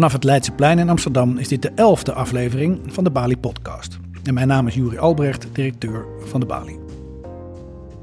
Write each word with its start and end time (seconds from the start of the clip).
Vanaf 0.00 0.14
het 0.14 0.24
Leidseplein 0.24 0.78
in 0.78 0.88
Amsterdam 0.88 1.38
is 1.38 1.48
dit 1.48 1.62
de 1.62 1.72
elfde 1.74 2.12
aflevering 2.12 2.80
van 2.86 3.04
de 3.04 3.10
Bali 3.10 3.36
Podcast. 3.36 3.98
En 4.22 4.34
mijn 4.34 4.48
naam 4.48 4.66
is 4.66 4.74
Juri 4.74 4.98
Albrecht, 4.98 5.46
directeur 5.52 6.04
van 6.24 6.40
de 6.40 6.46
Bali. 6.46 6.78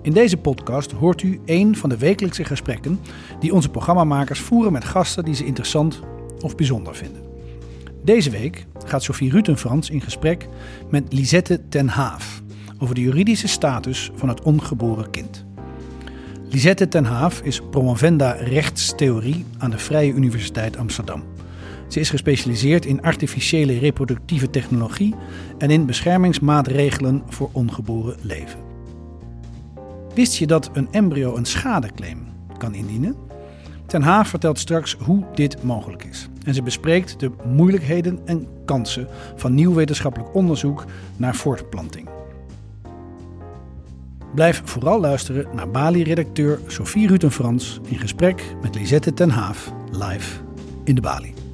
In 0.01 0.13
deze 0.13 0.37
podcast 0.37 0.91
hoort 0.91 1.21
u 1.21 1.39
een 1.45 1.75
van 1.75 1.89
de 1.89 1.97
wekelijkse 1.97 2.43
gesprekken 2.43 2.99
die 3.39 3.53
onze 3.53 3.69
programmamakers 3.69 4.39
voeren 4.39 4.71
met 4.71 4.85
gasten 4.85 5.25
die 5.25 5.35
ze 5.35 5.45
interessant 5.45 6.01
of 6.41 6.55
bijzonder 6.55 6.95
vinden. 6.95 7.21
Deze 8.03 8.29
week 8.29 8.65
gaat 8.85 9.03
Sophie 9.03 9.31
Rutenfrans 9.31 9.89
in 9.89 10.01
gesprek 10.01 10.47
met 10.89 11.13
Lisette 11.13 11.67
ten 11.69 11.87
Haaf 11.87 12.41
over 12.79 12.95
de 12.95 13.01
juridische 13.01 13.47
status 13.47 14.11
van 14.15 14.29
het 14.29 14.41
ongeboren 14.41 15.09
kind. 15.09 15.45
Lisette 16.49 16.87
ten 16.87 17.05
Haaf 17.05 17.41
is 17.41 17.61
promovenda 17.69 18.31
rechtstheorie 18.31 19.45
aan 19.57 19.69
de 19.71 19.77
Vrije 19.77 20.13
Universiteit 20.13 20.77
Amsterdam. 20.77 21.36
Ze 21.87 21.99
is 21.99 22.09
gespecialiseerd 22.09 22.85
in 22.85 23.01
artificiële 23.01 23.79
reproductieve 23.79 24.49
technologie 24.49 25.15
en 25.57 25.69
in 25.69 25.85
beschermingsmaatregelen 25.85 27.23
voor 27.27 27.49
ongeboren 27.51 28.17
leven. 28.21 28.59
Wist 30.13 30.37
je 30.37 30.47
dat 30.47 30.69
een 30.73 30.87
embryo 30.91 31.35
een 31.35 31.45
schadeclaim 31.45 32.25
kan 32.57 32.73
indienen? 32.73 33.15
Ten 33.85 34.01
Haaf 34.01 34.27
vertelt 34.27 34.59
straks 34.59 34.95
hoe 34.99 35.25
dit 35.33 35.63
mogelijk 35.63 36.03
is. 36.03 36.29
En 36.43 36.53
ze 36.53 36.63
bespreekt 36.63 37.19
de 37.19 37.31
moeilijkheden 37.45 38.19
en 38.25 38.47
kansen 38.65 39.07
van 39.35 39.53
nieuw 39.53 39.73
wetenschappelijk 39.73 40.33
onderzoek 40.35 40.85
naar 41.17 41.35
voortplanting. 41.35 42.09
Blijf 44.35 44.61
vooral 44.65 44.99
luisteren 44.99 45.47
naar 45.55 45.69
Bali-redacteur 45.69 46.59
Sophie 46.67 47.07
Rutenfrans 47.07 47.79
in 47.85 47.99
gesprek 47.99 48.43
met 48.61 48.75
Lisette 48.75 49.13
ten 49.13 49.29
Haaf 49.29 49.73
live 49.91 50.39
in 50.83 50.95
de 50.95 51.01
Bali. 51.01 51.46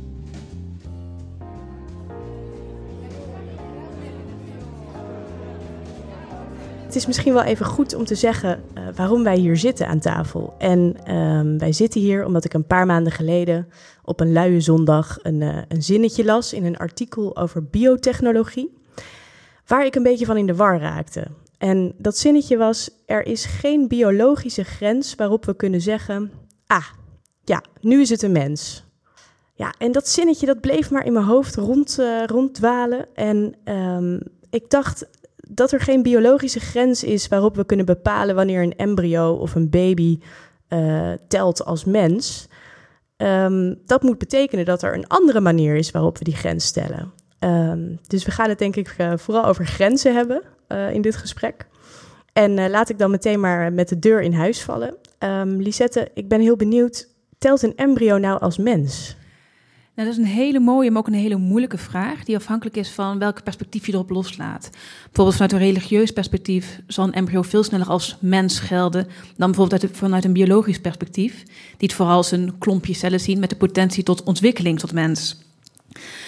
Het 6.94 7.02
is 7.02 7.08
misschien 7.08 7.34
wel 7.34 7.44
even 7.44 7.66
goed 7.66 7.96
om 7.96 8.06
te 8.06 8.16
zeggen 8.16 8.64
uh, 8.78 8.84
waarom 8.96 9.24
wij 9.24 9.38
hier 9.38 9.58
zitten 9.58 9.88
aan 9.88 10.00
tafel. 10.00 10.56
En 10.58 10.96
uh, 11.08 11.60
wij 11.60 11.72
zitten 11.74 12.02
hier 12.02 12.26
omdat 12.26 12.46
ik 12.46 12.54
een 12.54 12.68
paar 12.68 12.86
maanden 12.86 13.14
geleden 13.14 13.68
op 14.04 14.20
een 14.20 14.32
luie 14.32 14.60
zondag 14.60 15.20
een, 15.22 15.42
uh, 15.42 15.58
een 15.68 15.84
zinnetje 15.84 16.26
las 16.26 16.54
in 16.54 16.66
een 16.66 16.78
artikel 16.78 17.38
over 17.38 17.64
biotechnologie. 17.64 18.78
Waar 19.66 19.86
ik 19.86 19.96
een 19.96 20.04
beetje 20.04 20.26
van 20.26 20.38
in 20.38 20.46
de 20.46 20.56
war 20.56 20.80
raakte. 20.80 21.28
En 21.58 21.94
dat 21.98 22.18
zinnetje 22.18 22.58
was: 22.58 22.90
Er 23.06 23.26
is 23.26 23.46
geen 23.46 23.88
biologische 23.88 24.64
grens 24.64 25.16
waarop 25.16 25.46
we 25.46 25.56
kunnen 25.56 25.82
zeggen: 25.82 26.32
Ah, 26.68 26.88
ja, 27.44 27.64
nu 27.82 28.02
is 28.02 28.10
het 28.10 28.22
een 28.22 28.32
mens. 28.32 28.86
Ja, 29.54 29.74
en 29.78 29.92
dat 29.92 30.08
zinnetje 30.08 30.46
dat 30.46 30.62
bleef 30.62 30.92
maar 30.92 31.06
in 31.06 31.14
mijn 31.14 31.26
hoofd 31.26 31.56
rond, 31.56 31.98
uh, 32.00 32.26
ronddwalen. 32.26 33.06
En 33.14 33.56
um, 33.66 34.22
ik 34.50 34.70
dacht 34.70 35.08
dat 35.50 35.72
er 35.72 35.80
geen 35.80 36.04
biologische 36.04 36.60
grens 36.60 37.04
is 37.04 37.28
waarop 37.28 37.56
we 37.56 37.66
kunnen 37.66 37.86
bepalen 37.86 38.36
wanneer 38.36 38.62
een 38.62 38.76
embryo 38.76 39.34
of 39.34 39.56
een 39.56 39.70
baby 39.70 40.20
uh, 40.70 41.12
telt 41.28 41.66
als 41.66 41.86
mens. 41.86 42.48
Um, 43.18 43.80
dat 43.86 44.04
moet 44.04 44.18
betekenen 44.18 44.66
dat 44.66 44.84
er 44.84 44.94
een 44.94 45.08
andere 45.08 45.40
manier 45.40 45.76
is 45.76 45.92
waarop 45.92 46.18
we 46.18 46.24
die 46.24 46.36
grens 46.36 46.66
stellen. 46.66 47.14
Um, 47.40 48.00
dus 48.08 48.26
we 48.26 48.32
gaan 48.32 48.50
het 48.50 48.60
denk 48.60 48.76
ik 48.76 48.96
uh, 48.98 49.14
vooral 49.16 49.46
over 49.46 49.66
grenzen 49.66 50.16
hebben 50.16 50.42
uh, 50.68 50.94
in 50.94 51.02
dit 51.02 51.16
gesprek. 51.16 51.68
En 52.34 52.70
laat 52.70 52.90
ik 52.90 53.00
dan 53.00 53.12
meteen 53.12 53.40
maar 53.40 53.74
met 53.74 53.90
de 53.90 54.00
deur 54.00 54.22
in 54.22 54.34
huis 54.34 54.62
vallen. 54.62 54.96
Um, 55.20 55.62
Lisette, 55.62 56.12
ik 56.14 56.28
ben 56.28 56.42
heel 56.42 56.56
benieuwd, 56.56 57.08
telt 57.38 57.62
een 57.62 57.76
embryo 57.76 58.18
nou 58.18 58.40
als 58.40 58.58
mens? 58.58 59.16
Nou, 59.96 60.08
dat 60.08 60.18
is 60.18 60.24
een 60.24 60.36
hele 60.36 60.60
mooie, 60.60 60.92
maar 60.92 61.00
ook 61.00 61.08
een 61.08 61.14
hele 61.14 61.36
moeilijke 61.36 61.78
vraag, 61.78 62.24
die 62.24 62.36
afhankelijk 62.36 62.76
is 62.76 62.90
van 62.90 63.20
welk 63.20 63.44
perspectief 63.44 63.86
je 63.86 63.94
erop 63.94 64.10
loslaat. 64.10 64.70
Bijvoorbeeld 65.04 65.36
vanuit 65.36 65.52
een 65.52 65.60
religieus 65.60 66.12
perspectief 66.12 66.82
zal 66.88 67.06
een 67.06 67.14
embryo 67.14 67.42
veel 67.42 67.64
sneller 67.64 67.88
als 67.88 68.18
mens 68.20 68.60
gelden 68.60 69.08
dan 69.38 69.52
bijvoorbeeld 69.52 69.84
uit, 69.84 69.98
vanuit 69.98 70.26
een 70.26 70.34
biologisch 70.34 70.80
perspectief, 70.80 71.44
die 71.78 71.88
het 71.88 71.94
vooral 71.94 72.16
als 72.16 72.32
een 72.32 72.58
klompje 72.58 72.94
cellen 72.94 73.20
zien 73.20 73.40
met 73.40 73.50
de 73.50 73.56
potentie 73.56 74.04
tot 74.04 74.24
ontwikkeling 74.24 74.80
tot 74.80 74.94
mens. 74.94 75.38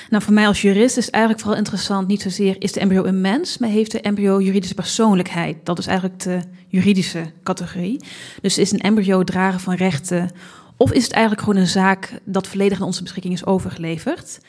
Nou, 0.09 0.23
voor 0.23 0.33
mij 0.33 0.47
als 0.47 0.61
jurist 0.61 0.97
is 0.97 1.09
eigenlijk 1.09 1.43
vooral 1.43 1.59
interessant 1.59 2.07
niet 2.07 2.21
zozeer 2.21 2.55
is 2.59 2.71
de 2.71 2.79
embryo 2.79 3.03
een 3.03 3.21
mens, 3.21 3.57
maar 3.57 3.69
heeft 3.69 3.91
de 3.91 4.01
embryo 4.01 4.41
juridische 4.41 4.75
persoonlijkheid. 4.75 5.57
Dat 5.63 5.79
is 5.79 5.87
eigenlijk 5.87 6.19
de 6.19 6.39
juridische 6.67 7.31
categorie. 7.43 8.03
Dus 8.41 8.57
is 8.57 8.71
een 8.71 8.79
embryo 8.79 9.23
drager 9.23 9.59
van 9.59 9.75
rechten 9.75 10.29
of 10.77 10.91
is 10.91 11.03
het 11.03 11.11
eigenlijk 11.11 11.43
gewoon 11.43 11.59
een 11.59 11.67
zaak 11.67 12.19
dat 12.23 12.47
volledig 12.47 12.79
aan 12.79 12.87
onze 12.87 13.03
beschikking 13.03 13.33
is 13.33 13.45
overgeleverd? 13.45 14.39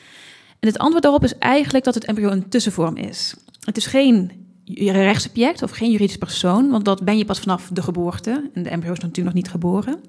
En 0.59 0.67
het 0.67 0.77
antwoord 0.77 1.03
daarop 1.03 1.23
is 1.23 1.37
eigenlijk 1.37 1.85
dat 1.85 1.93
het 1.93 2.05
embryo 2.05 2.29
een 2.29 2.49
tussenvorm 2.49 2.95
is. 2.95 3.35
Het 3.59 3.77
is 3.77 3.85
geen 3.85 4.31
rechtssubject 4.65 5.61
of 5.61 5.71
geen 5.71 5.91
juridisch 5.91 6.17
persoon, 6.17 6.69
want 6.69 6.85
dat 6.85 7.03
ben 7.03 7.17
je 7.17 7.25
pas 7.25 7.39
vanaf 7.39 7.69
de 7.73 7.81
geboorte. 7.81 8.49
En 8.53 8.63
de 8.63 8.69
embryo 8.69 8.91
is 8.91 8.99
natuurlijk 8.99 9.35
nog 9.35 9.43
niet 9.43 9.51
geboren. 9.51 9.99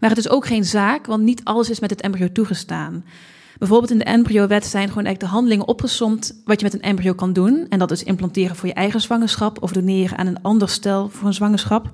Maar 0.00 0.10
het 0.10 0.18
is 0.18 0.28
ook 0.28 0.46
geen 0.46 0.64
zaak, 0.64 1.06
want 1.06 1.22
niet 1.22 1.44
alles 1.44 1.70
is 1.70 1.80
met 1.80 1.90
het 1.90 2.00
embryo 2.00 2.32
toegestaan. 2.32 3.04
Bijvoorbeeld 3.58 3.90
in 3.90 3.98
de 3.98 4.04
embryowet 4.04 4.66
zijn 4.66 4.88
gewoon 4.88 5.14
de 5.18 5.26
handelingen 5.26 5.68
opgesomd 5.68 6.42
wat 6.44 6.60
je 6.60 6.64
met 6.64 6.74
een 6.74 6.82
embryo 6.82 7.12
kan 7.12 7.32
doen. 7.32 7.66
En 7.68 7.78
dat 7.78 7.90
is 7.90 8.02
implanteren 8.02 8.56
voor 8.56 8.68
je 8.68 8.74
eigen 8.74 9.00
zwangerschap 9.00 9.62
of 9.62 9.72
doneren 9.72 10.18
aan 10.18 10.26
een 10.26 10.42
ander 10.42 10.68
stel 10.68 11.08
voor 11.08 11.26
een 11.26 11.34
zwangerschap. 11.34 11.92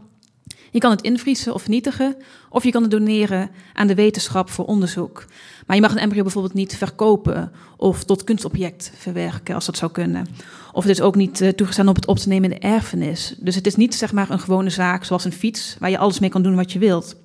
Je 0.70 0.78
kan 0.78 0.90
het 0.90 1.02
invriezen 1.02 1.54
of 1.54 1.62
vernietigen, 1.62 2.16
of 2.48 2.64
je 2.64 2.70
kan 2.70 2.82
het 2.82 2.90
doneren 2.90 3.50
aan 3.72 3.86
de 3.86 3.94
wetenschap 3.94 4.50
voor 4.50 4.64
onderzoek. 4.64 5.24
Maar 5.66 5.76
je 5.76 5.82
mag 5.82 5.92
een 5.92 5.98
embryo 5.98 6.22
bijvoorbeeld 6.22 6.54
niet 6.54 6.76
verkopen 6.76 7.52
of 7.76 8.04
tot 8.04 8.24
kunstobject 8.24 8.92
verwerken, 8.96 9.54
als 9.54 9.66
dat 9.66 9.76
zou 9.76 9.92
kunnen. 9.92 10.26
Of 10.72 10.82
het 10.82 10.92
is 10.92 11.00
ook 11.00 11.14
niet 11.14 11.40
uh, 11.40 11.48
toegestaan 11.48 11.88
om 11.88 11.94
het 11.94 12.06
op 12.06 12.18
te 12.18 12.28
nemen 12.28 12.52
in 12.52 12.60
de 12.60 12.66
erfenis. 12.66 13.34
Dus 13.38 13.54
het 13.54 13.66
is 13.66 13.76
niet 13.76 13.94
zeg 13.94 14.12
maar 14.12 14.30
een 14.30 14.40
gewone 14.40 14.70
zaak 14.70 15.04
zoals 15.04 15.24
een 15.24 15.32
fiets, 15.32 15.76
waar 15.78 15.90
je 15.90 15.98
alles 15.98 16.18
mee 16.18 16.30
kan 16.30 16.42
doen 16.42 16.56
wat 16.56 16.72
je 16.72 16.78
wilt. 16.78 17.16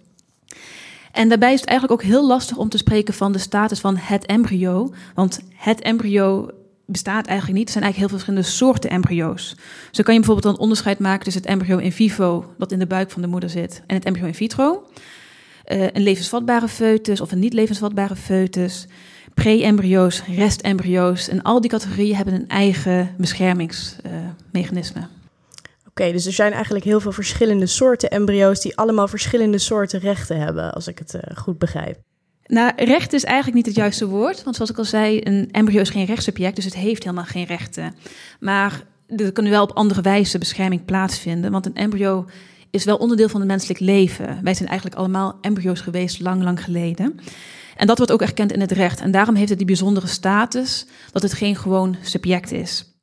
En 1.12 1.30
daarbij 1.30 1.54
is 1.54 1.60
het 1.60 1.70
eigenlijk 1.70 2.02
ook 2.02 2.08
heel 2.08 2.28
lastig 2.28 2.58
om 2.58 2.70
te 2.70 2.78
spreken 2.78 3.14
van 3.14 3.32
de 3.32 3.38
status 3.38 3.80
van 3.80 3.98
het 3.98 4.26
embryo. 4.26 4.94
Want 5.14 5.40
het 5.56 5.82
embryo 5.82 6.50
bestaat 6.86 7.28
eigenlijk 7.28 7.58
niet. 7.58 7.68
Er 7.68 7.74
zijn 7.74 7.84
eigenlijk 7.84 7.98
heel 7.98 8.08
veel 8.08 8.26
verschillende 8.26 8.58
soorten 8.58 8.90
embryo's. 8.90 9.56
Zo 9.92 10.04
kan 10.04 10.14
je 10.14 10.20
bijvoorbeeld 10.20 10.56
een 10.56 10.62
onderscheid 10.62 11.00
maken 11.00 11.24
tussen 11.24 11.42
het 11.42 11.52
embryo 11.52 11.78
in 11.78 11.92
vivo, 11.92 12.54
dat 12.58 12.72
in 12.72 12.80
de 12.80 12.88
buik 12.88 13.12
van 13.12 13.22
de 13.22 13.28
moeder 13.28 13.50
zit, 13.50 13.82
en 13.88 13.96
het 13.96 14.06
embryo 14.06 14.26
in 14.26 14.36
vitro. 14.36 14.88
Uh, 15.68 15.84
een 15.84 16.02
levensvatbare 16.02 16.68
foetus 16.68 17.22
of 17.22 17.32
een 17.32 17.40
niet 17.40 17.54
levensvatbare 17.54 18.16
foetus. 18.16 18.88
Pre-embryo's, 19.34 20.24
restembryo's. 20.36 21.28
En 21.28 21.42
al 21.42 21.62
die 21.62 21.70
categorieën 21.70 22.16
hebben 22.16 22.34
een 22.34 22.48
eigen 22.48 23.16
beschermingsmechanisme. 23.18 25.08
Oké, 25.88 26.12
dus 26.12 26.26
er 26.26 26.34
zijn 26.34 26.52
eigenlijk 26.54 26.86
heel 26.86 27.00
veel 27.00 27.12
verschillende 27.12 27.66
soorten 27.66 28.10
embryo's 28.10 28.62
die 28.62 28.78
allemaal 28.78 29.08
verschillende 29.08 29.58
soorten 29.58 30.00
rechten 30.00 30.40
hebben, 30.40 30.74
als 30.74 30.88
ik 30.88 31.00
het 31.00 31.14
uh, 31.14 31.22
goed 31.38 31.58
begrijp. 31.58 32.05
Nou, 32.48 32.72
recht 32.76 33.14
is 33.14 33.24
eigenlijk 33.24 33.56
niet 33.56 33.66
het 33.66 33.76
juiste 33.76 34.08
woord. 34.08 34.44
Want 34.44 34.56
zoals 34.56 34.72
ik 34.72 34.78
al 34.78 34.86
zei, 34.86 35.22
een 35.24 35.50
embryo 35.52 35.82
is 35.82 35.90
geen 35.90 36.06
rechtssubject, 36.06 36.56
dus 36.56 36.66
het 36.66 36.76
heeft 36.76 37.04
helemaal 37.04 37.24
geen 37.24 37.46
rechten. 37.46 37.96
Maar 38.40 38.84
er 39.08 39.32
kan 39.32 39.50
wel 39.50 39.64
op 39.64 39.72
andere 39.72 40.02
wijze 40.02 40.38
bescherming 40.38 40.86
plaatsvinden. 40.86 41.52
Want 41.52 41.66
een 41.66 41.76
embryo 41.76 42.26
is 42.70 42.84
wel 42.84 42.98
onderdeel 42.98 43.30
van 43.30 43.40
het 43.40 43.50
menselijk 43.50 43.80
leven. 43.80 44.40
Wij 44.44 44.54
zijn 44.54 44.70
eigenlijk 44.70 45.00
allemaal 45.00 45.38
embryo's 45.42 45.82
geweest, 45.82 46.20
lang, 46.20 46.44
lang 46.44 46.64
geleden. 46.64 47.20
En 47.76 47.88
dat 47.88 47.98
wordt 47.98 48.12
ook 48.12 48.22
erkend 48.22 48.52
in 48.52 48.62
het 48.62 48.72
recht. 48.72 49.00
En 49.02 49.12
daarom 49.12 49.36
heeft 49.36 49.50
het 49.50 49.58
die 49.58 49.68
bijzondere 49.68 50.08
status 50.08 50.86
dat 51.12 51.22
het 51.22 51.34
geen 51.34 51.56
gewoon 51.56 51.96
subject 52.02 52.52
is. 52.52 52.95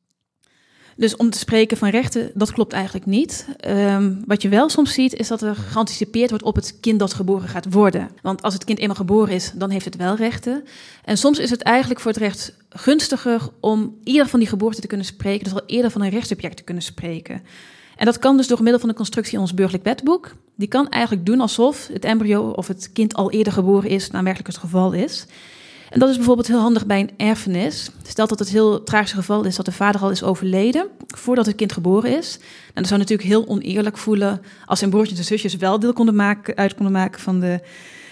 Dus 0.97 1.17
om 1.17 1.31
te 1.31 1.39
spreken 1.39 1.77
van 1.77 1.89
rechten, 1.89 2.31
dat 2.35 2.53
klopt 2.53 2.73
eigenlijk 2.73 3.07
niet. 3.07 3.47
Um, 3.69 4.23
wat 4.27 4.43
je 4.43 4.49
wel 4.49 4.69
soms 4.69 4.93
ziet, 4.93 5.15
is 5.15 5.29
dat 5.29 5.43
er 5.43 5.55
geanticipeerd 5.55 6.31
wordt 6.31 6.45
op 6.45 6.55
het 6.55 6.77
kind 6.81 6.99
dat 6.99 7.15
geboren 7.15 7.49
gaat 7.49 7.73
worden. 7.73 8.11
Want 8.23 8.43
als 8.43 8.55
het 8.55 8.65
kind 8.65 8.79
eenmaal 8.79 8.97
geboren 8.97 9.35
is, 9.35 9.53
dan 9.55 9.71
heeft 9.71 9.85
het 9.85 9.97
wel 9.97 10.17
rechten. 10.17 10.65
En 11.05 11.19
soms 11.19 11.39
is 11.39 11.51
het 11.51 11.63
eigenlijk 11.63 12.01
voor 12.01 12.11
het 12.11 12.21
recht 12.21 12.57
gunstiger 12.69 13.49
om 13.61 13.97
eerder 14.05 14.29
van 14.29 14.39
die 14.39 14.49
geboorte 14.49 14.81
te 14.81 14.87
kunnen 14.87 15.07
spreken, 15.07 15.45
dus 15.45 15.55
al 15.55 15.63
eerder 15.67 15.91
van 15.91 16.03
een 16.03 16.11
rechtssubject 16.11 16.57
te 16.57 16.63
kunnen 16.63 16.83
spreken. 16.83 17.43
En 17.97 18.05
dat 18.05 18.19
kan 18.19 18.37
dus 18.37 18.47
door 18.47 18.63
middel 18.63 18.81
van 18.81 18.89
een 18.89 18.95
constructie 18.95 19.35
in 19.35 19.41
ons 19.41 19.55
burgerlijk 19.55 19.85
wetboek. 19.85 20.35
Die 20.55 20.69
kan 20.69 20.89
eigenlijk 20.89 21.27
doen 21.27 21.41
alsof 21.41 21.89
het 21.93 22.05
embryo 22.05 22.49
of 22.49 22.67
het 22.69 22.91
kind 22.93 23.15
al 23.15 23.31
eerder 23.31 23.53
geboren 23.53 23.91
is, 23.91 24.09
dan 24.09 24.25
werkelijk 24.25 24.49
het 24.49 24.59
geval 24.59 24.93
is. 24.93 25.27
En 25.93 25.99
dat 25.99 26.09
is 26.09 26.17
bijvoorbeeld 26.17 26.47
heel 26.47 26.61
handig 26.61 26.87
bij 26.87 27.01
een 27.01 27.11
erfenis. 27.17 27.91
Stel 28.03 28.27
dat 28.27 28.39
het 28.39 28.49
heel 28.49 28.83
tragische 28.83 29.17
geval 29.17 29.45
is 29.45 29.57
dat 29.57 29.65
de 29.65 29.73
vader 29.73 30.01
al 30.01 30.11
is 30.11 30.23
overleden 30.23 30.87
voordat 31.07 31.47
het 31.47 31.57
kind 31.57 31.73
geboren 31.73 32.19
is. 32.19 32.39
En 32.67 32.75
dat 32.75 32.87
zou 32.87 33.01
natuurlijk 33.01 33.29
heel 33.29 33.49
oneerlijk 33.49 33.99
voelen 33.99 34.41
als 34.67 34.79
zijn 34.79 34.91
broertjes 34.91 35.19
en 35.19 35.25
zusjes 35.25 35.57
wel 35.57 35.79
deel 35.79 35.93
konden 35.93 36.15
maken, 36.15 36.57
uit 36.57 36.75
konden 36.75 36.93
maken 36.93 37.21
van 37.21 37.41
de 37.41 37.61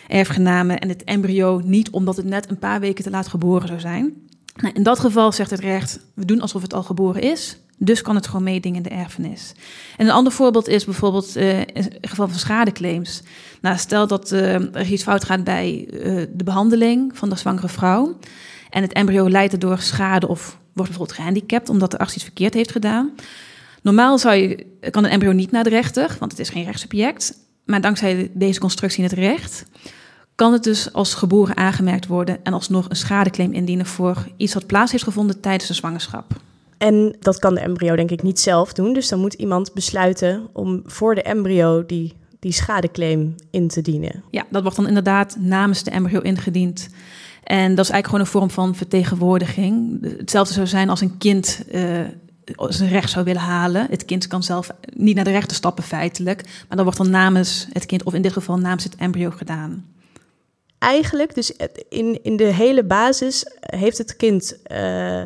erfgenamen 0.08 0.78
en 0.78 0.88
het 0.88 1.04
embryo 1.04 1.60
niet, 1.64 1.90
omdat 1.90 2.16
het 2.16 2.26
net 2.26 2.50
een 2.50 2.58
paar 2.58 2.80
weken 2.80 3.04
te 3.04 3.10
laat 3.10 3.28
geboren 3.28 3.68
zou 3.68 3.80
zijn. 3.80 4.14
Nou, 4.60 4.74
in 4.74 4.82
dat 4.82 4.98
geval 4.98 5.32
zegt 5.32 5.50
het 5.50 5.60
recht, 5.60 6.00
we 6.14 6.24
doen 6.24 6.40
alsof 6.40 6.62
het 6.62 6.74
al 6.74 6.82
geboren 6.82 7.22
is. 7.22 7.56
Dus 7.82 8.02
kan 8.02 8.14
het 8.14 8.26
gewoon 8.26 8.42
meedingen 8.42 8.76
in 8.76 8.82
de 8.82 8.88
erfenis. 8.88 9.52
En 9.96 10.06
een 10.06 10.12
ander 10.12 10.32
voorbeeld 10.32 10.68
is 10.68 10.84
bijvoorbeeld 10.84 11.36
uh, 11.36 11.58
in 11.58 11.66
het 11.74 11.98
geval 12.00 12.28
van 12.28 12.38
schadeclaims. 12.38 13.22
Nou, 13.60 13.78
stel 13.78 14.06
dat 14.06 14.32
uh, 14.32 14.74
er 14.74 14.86
iets 14.86 15.02
fout 15.02 15.24
gaat 15.24 15.44
bij 15.44 15.88
uh, 15.90 16.26
de 16.32 16.44
behandeling 16.44 17.16
van 17.16 17.28
de 17.28 17.36
zwangere 17.36 17.68
vrouw. 17.68 18.18
En 18.70 18.82
het 18.82 18.92
embryo 18.92 19.30
leidt 19.30 19.52
erdoor 19.52 19.78
schade 19.78 20.28
of 20.28 20.58
wordt 20.72 20.90
bijvoorbeeld 20.90 21.18
gehandicapt 21.18 21.68
omdat 21.68 21.90
de 21.90 21.98
arts 21.98 22.14
iets 22.14 22.24
verkeerd 22.24 22.54
heeft 22.54 22.72
gedaan. 22.72 23.10
Normaal 23.82 24.18
zou 24.18 24.34
je, 24.34 24.66
kan 24.90 25.04
een 25.04 25.10
embryo 25.10 25.32
niet 25.32 25.50
naar 25.50 25.64
de 25.64 25.70
rechter, 25.70 26.16
want 26.18 26.30
het 26.30 26.40
is 26.40 26.48
geen 26.48 26.64
rechtssubject. 26.64 27.38
Maar 27.64 27.80
dankzij 27.80 28.30
deze 28.34 28.60
constructie 28.60 29.02
in 29.02 29.08
het 29.08 29.18
recht 29.18 29.64
kan 30.40 30.52
het 30.52 30.62
dus 30.62 30.92
als 30.92 31.14
geboren 31.14 31.56
aangemerkt 31.56 32.06
worden 32.06 32.38
en 32.42 32.52
alsnog 32.52 32.88
een 32.88 32.96
schadeclaim 32.96 33.52
indienen 33.52 33.86
voor 33.86 34.26
iets 34.36 34.54
wat 34.54 34.66
plaats 34.66 34.92
heeft 34.92 35.04
gevonden 35.04 35.40
tijdens 35.40 35.66
de 35.66 35.74
zwangerschap. 35.74 36.32
En 36.78 37.16
dat 37.18 37.38
kan 37.38 37.54
de 37.54 37.60
embryo 37.60 37.96
denk 37.96 38.10
ik 38.10 38.22
niet 38.22 38.40
zelf 38.40 38.72
doen. 38.72 38.92
Dus 38.92 39.08
dan 39.08 39.20
moet 39.20 39.34
iemand 39.34 39.74
besluiten 39.74 40.48
om 40.52 40.82
voor 40.86 41.14
de 41.14 41.22
embryo 41.22 41.86
die, 41.86 42.14
die 42.38 42.52
schadeclaim 42.52 43.34
in 43.50 43.68
te 43.68 43.80
dienen. 43.80 44.22
Ja, 44.30 44.46
dat 44.50 44.62
wordt 44.62 44.76
dan 44.76 44.88
inderdaad 44.88 45.36
namens 45.38 45.82
de 45.82 45.90
embryo 45.90 46.20
ingediend. 46.20 46.88
En 47.44 47.74
dat 47.74 47.84
is 47.84 47.90
eigenlijk 47.90 48.06
gewoon 48.06 48.20
een 48.20 48.26
vorm 48.26 48.50
van 48.50 48.74
vertegenwoordiging. 48.74 49.98
Hetzelfde 50.18 50.54
zou 50.54 50.66
zijn 50.66 50.88
als 50.88 51.00
een 51.00 51.18
kind 51.18 51.64
uh, 51.72 52.00
zijn 52.68 52.90
recht 52.90 53.10
zou 53.10 53.24
willen 53.24 53.42
halen. 53.42 53.86
Het 53.90 54.04
kind 54.04 54.26
kan 54.26 54.42
zelf 54.42 54.70
niet 54.94 55.14
naar 55.14 55.24
de 55.24 55.30
rechter 55.30 55.56
stappen 55.56 55.84
feitelijk. 55.84 56.42
Maar 56.42 56.76
dan 56.76 56.84
wordt 56.84 56.98
dan 56.98 57.10
namens 57.10 57.66
het 57.72 57.86
kind, 57.86 58.02
of 58.02 58.14
in 58.14 58.22
dit 58.22 58.32
geval 58.32 58.58
namens 58.58 58.84
het 58.84 58.96
embryo 58.96 59.30
gedaan. 59.30 59.84
Eigenlijk, 60.80 61.34
dus 61.34 61.52
in, 61.88 62.22
in 62.22 62.36
de 62.36 62.44
hele 62.44 62.84
basis 62.84 63.46
heeft 63.60 63.98
het 63.98 64.16
kind... 64.16 64.58
Uh, 64.72 65.22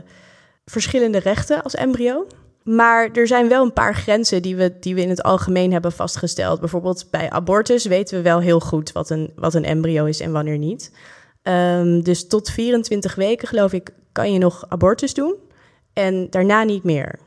verschillende 0.64 1.18
rechten 1.18 1.62
als 1.62 1.74
embryo. 1.74 2.26
Maar 2.62 3.10
er 3.12 3.26
zijn 3.26 3.48
wel 3.48 3.64
een 3.64 3.72
paar 3.72 3.94
grenzen 3.94 4.42
die 4.42 4.56
we, 4.56 4.78
die 4.80 4.94
we 4.94 5.00
in 5.00 5.08
het 5.08 5.22
algemeen 5.22 5.72
hebben 5.72 5.92
vastgesteld. 5.92 6.60
Bijvoorbeeld 6.60 7.06
bij 7.10 7.30
abortus 7.30 7.84
weten 7.84 8.16
we 8.16 8.22
wel 8.22 8.40
heel 8.40 8.60
goed 8.60 8.92
wat 8.92 9.10
een, 9.10 9.32
wat 9.36 9.54
een 9.54 9.64
embryo 9.64 10.04
is 10.04 10.20
en 10.20 10.32
wanneer 10.32 10.58
niet. 10.58 10.92
Um, 11.42 12.02
dus 12.02 12.26
tot 12.26 12.50
24 12.50 13.14
weken, 13.14 13.48
geloof 13.48 13.72
ik, 13.72 13.90
kan 14.12 14.32
je 14.32 14.38
nog 14.38 14.64
abortus 14.68 15.14
doen. 15.14 15.34
En 15.92 16.26
daarna 16.30 16.62
niet 16.62 16.84
meer. 16.84 17.18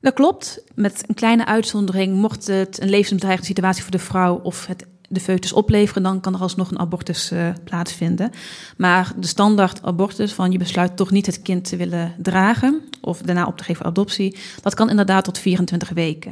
Dat 0.00 0.14
klopt. 0.14 0.64
Met 0.74 1.04
een 1.06 1.14
kleine 1.14 1.46
uitzondering, 1.46 2.14
mocht 2.16 2.46
het 2.46 2.82
een 2.82 2.90
levensbedreigende 2.90 3.48
situatie 3.48 3.82
voor 3.82 3.90
de 3.90 3.98
vrouw 3.98 4.40
of 4.42 4.66
het 4.66 4.86
de 5.12 5.20
foetus 5.20 5.52
opleveren, 5.52 6.02
dan 6.02 6.20
kan 6.20 6.34
er 6.34 6.40
alsnog 6.40 6.70
een 6.70 6.78
abortus 6.78 7.32
uh, 7.32 7.48
plaatsvinden. 7.64 8.30
Maar 8.76 9.12
de 9.16 9.26
standaard 9.26 9.82
abortus 9.82 10.32
van 10.32 10.52
je 10.52 10.58
besluit 10.58 10.96
toch 10.96 11.10
niet 11.10 11.26
het 11.26 11.42
kind 11.42 11.68
te 11.68 11.76
willen 11.76 12.14
dragen 12.18 12.80
of 13.00 13.18
daarna 13.18 13.46
op 13.46 13.56
te 13.56 13.64
geven 13.64 13.84
adoptie, 13.84 14.36
dat 14.62 14.74
kan 14.74 14.90
inderdaad 14.90 15.24
tot 15.24 15.38
24 15.38 15.88
weken. 15.88 16.30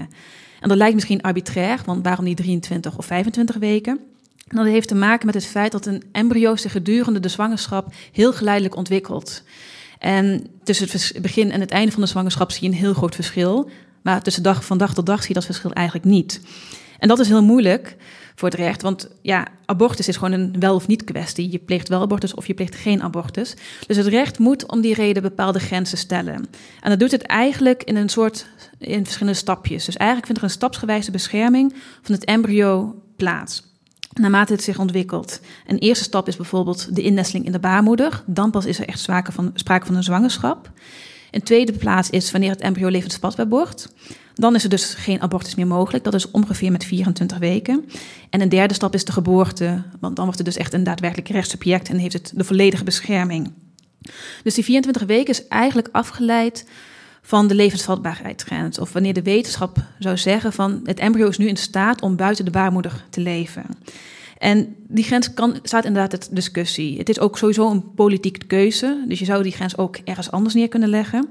En 0.60 0.68
dat 0.68 0.76
lijkt 0.76 0.94
misschien 0.94 1.22
arbitrair, 1.22 1.80
want 1.84 2.04
waarom 2.04 2.24
niet 2.24 2.36
23 2.36 2.98
of 2.98 3.06
25 3.06 3.56
weken? 3.56 4.00
En 4.48 4.56
dat 4.56 4.66
heeft 4.66 4.88
te 4.88 4.94
maken 4.94 5.26
met 5.26 5.34
het 5.34 5.46
feit 5.46 5.72
dat 5.72 5.86
een 5.86 6.02
embryo 6.12 6.56
zich 6.56 6.72
gedurende 6.72 7.20
de 7.20 7.28
zwangerschap 7.28 7.94
heel 8.12 8.32
geleidelijk 8.32 8.76
ontwikkelt. 8.76 9.42
En 9.98 10.46
tussen 10.62 10.88
het 10.90 11.22
begin 11.22 11.50
en 11.50 11.60
het 11.60 11.70
einde 11.70 11.92
van 11.92 12.00
de 12.00 12.08
zwangerschap 12.08 12.50
zie 12.50 12.62
je 12.62 12.68
een 12.68 12.80
heel 12.80 12.94
groot 12.94 13.14
verschil. 13.14 13.70
Maar 14.02 14.22
tussen 14.22 14.42
dag, 14.42 14.64
van 14.64 14.78
dag 14.78 14.94
tot 14.94 15.06
dag 15.06 15.18
zie 15.18 15.28
je 15.28 15.34
dat 15.34 15.44
verschil 15.44 15.72
eigenlijk 15.72 16.06
niet. 16.06 16.40
En 16.98 17.08
dat 17.08 17.18
is 17.18 17.28
heel 17.28 17.42
moeilijk, 17.42 17.96
voor 18.34 18.48
het 18.48 18.58
recht. 18.58 18.82
Want 18.82 19.08
ja, 19.22 19.46
abortus 19.64 20.08
is 20.08 20.16
gewoon 20.16 20.32
een 20.32 20.56
wel 20.58 20.74
of 20.74 20.86
niet 20.86 21.04
kwestie. 21.04 21.50
Je 21.50 21.58
pleegt 21.58 21.88
wel 21.88 22.00
abortus 22.00 22.34
of 22.34 22.46
je 22.46 22.54
pleegt 22.54 22.74
geen 22.74 23.02
abortus. 23.02 23.54
Dus 23.86 23.96
het 23.96 24.06
recht 24.06 24.38
moet 24.38 24.66
om 24.66 24.80
die 24.80 24.94
reden 24.94 25.22
bepaalde 25.22 25.60
grenzen 25.60 25.98
stellen. 25.98 26.46
En 26.80 26.90
dat 26.90 26.98
doet 26.98 27.10
het 27.10 27.22
eigenlijk 27.22 27.82
in 27.82 27.96
een 27.96 28.08
soort 28.08 28.46
in 28.78 29.04
verschillende 29.04 29.38
stapjes. 29.38 29.84
Dus 29.84 29.96
eigenlijk 29.96 30.26
vindt 30.26 30.42
er 30.42 30.48
een 30.48 30.54
stapsgewijze 30.54 31.10
bescherming 31.10 31.74
van 32.02 32.14
het 32.14 32.24
embryo 32.24 33.02
plaats. 33.16 33.68
Naarmate 34.12 34.52
het 34.52 34.62
zich 34.62 34.78
ontwikkelt. 34.78 35.40
Een 35.66 35.78
eerste 35.78 36.04
stap 36.04 36.28
is 36.28 36.36
bijvoorbeeld 36.36 36.94
de 36.94 37.02
innesteling 37.02 37.46
in 37.46 37.52
de 37.52 37.58
baarmoeder. 37.58 38.22
Dan 38.26 38.50
pas 38.50 38.64
is 38.64 38.78
er 38.78 38.88
echt 38.88 38.98
sprake 38.98 39.32
van, 39.32 39.50
sprake 39.54 39.86
van 39.86 39.94
een 39.94 40.02
zwangerschap. 40.02 40.70
Een 41.30 41.42
tweede 41.42 41.72
plaats 41.72 42.10
is 42.10 42.30
wanneer 42.30 42.50
het 42.50 42.60
embryo 42.60 42.88
levensvatbaar 42.88 43.48
wordt. 43.48 43.92
Dan 44.40 44.54
is 44.54 44.64
er 44.64 44.70
dus 44.70 44.94
geen 44.94 45.20
abortus 45.20 45.54
meer 45.54 45.66
mogelijk. 45.66 46.04
Dat 46.04 46.14
is 46.14 46.30
ongeveer 46.30 46.72
met 46.72 46.84
24 46.84 47.38
weken. 47.38 47.84
En 48.30 48.40
een 48.40 48.48
derde 48.48 48.74
stap 48.74 48.94
is 48.94 49.04
de 49.04 49.12
geboorte. 49.12 49.82
Want 50.00 50.16
dan 50.16 50.24
wordt 50.24 50.38
het 50.38 50.46
dus 50.46 50.56
echt 50.56 50.72
een 50.72 50.84
daadwerkelijk 50.84 51.28
rechtssubject 51.28 51.88
en 51.88 51.96
heeft 51.96 52.12
het 52.12 52.32
de 52.34 52.44
volledige 52.44 52.84
bescherming. 52.84 53.52
Dus 54.42 54.54
die 54.54 54.64
24 54.64 55.02
weken 55.02 55.32
is 55.32 55.48
eigenlijk 55.48 55.88
afgeleid 55.92 56.66
van 57.22 57.46
de 57.46 57.54
levensvatbaarheidsgrens. 57.54 58.78
Of 58.78 58.92
wanneer 58.92 59.12
de 59.12 59.22
wetenschap 59.22 59.78
zou 59.98 60.16
zeggen 60.16 60.52
van 60.52 60.80
het 60.84 60.98
embryo 60.98 61.28
is 61.28 61.38
nu 61.38 61.48
in 61.48 61.56
staat 61.56 62.00
om 62.00 62.16
buiten 62.16 62.44
de 62.44 62.50
baarmoeder 62.50 63.04
te 63.10 63.20
leven. 63.20 63.64
En 64.38 64.76
die 64.88 65.04
grens 65.04 65.34
kan, 65.34 65.58
staat 65.62 65.84
inderdaad 65.84 66.12
het 66.12 66.28
discussie. 66.32 66.98
Het 66.98 67.08
is 67.08 67.18
ook 67.18 67.38
sowieso 67.38 67.70
een 67.70 67.94
politieke 67.94 68.46
keuze. 68.46 69.04
Dus 69.08 69.18
je 69.18 69.24
zou 69.24 69.42
die 69.42 69.52
grens 69.52 69.78
ook 69.78 69.96
ergens 69.96 70.30
anders 70.30 70.54
neer 70.54 70.68
kunnen 70.68 70.88
leggen. 70.88 71.28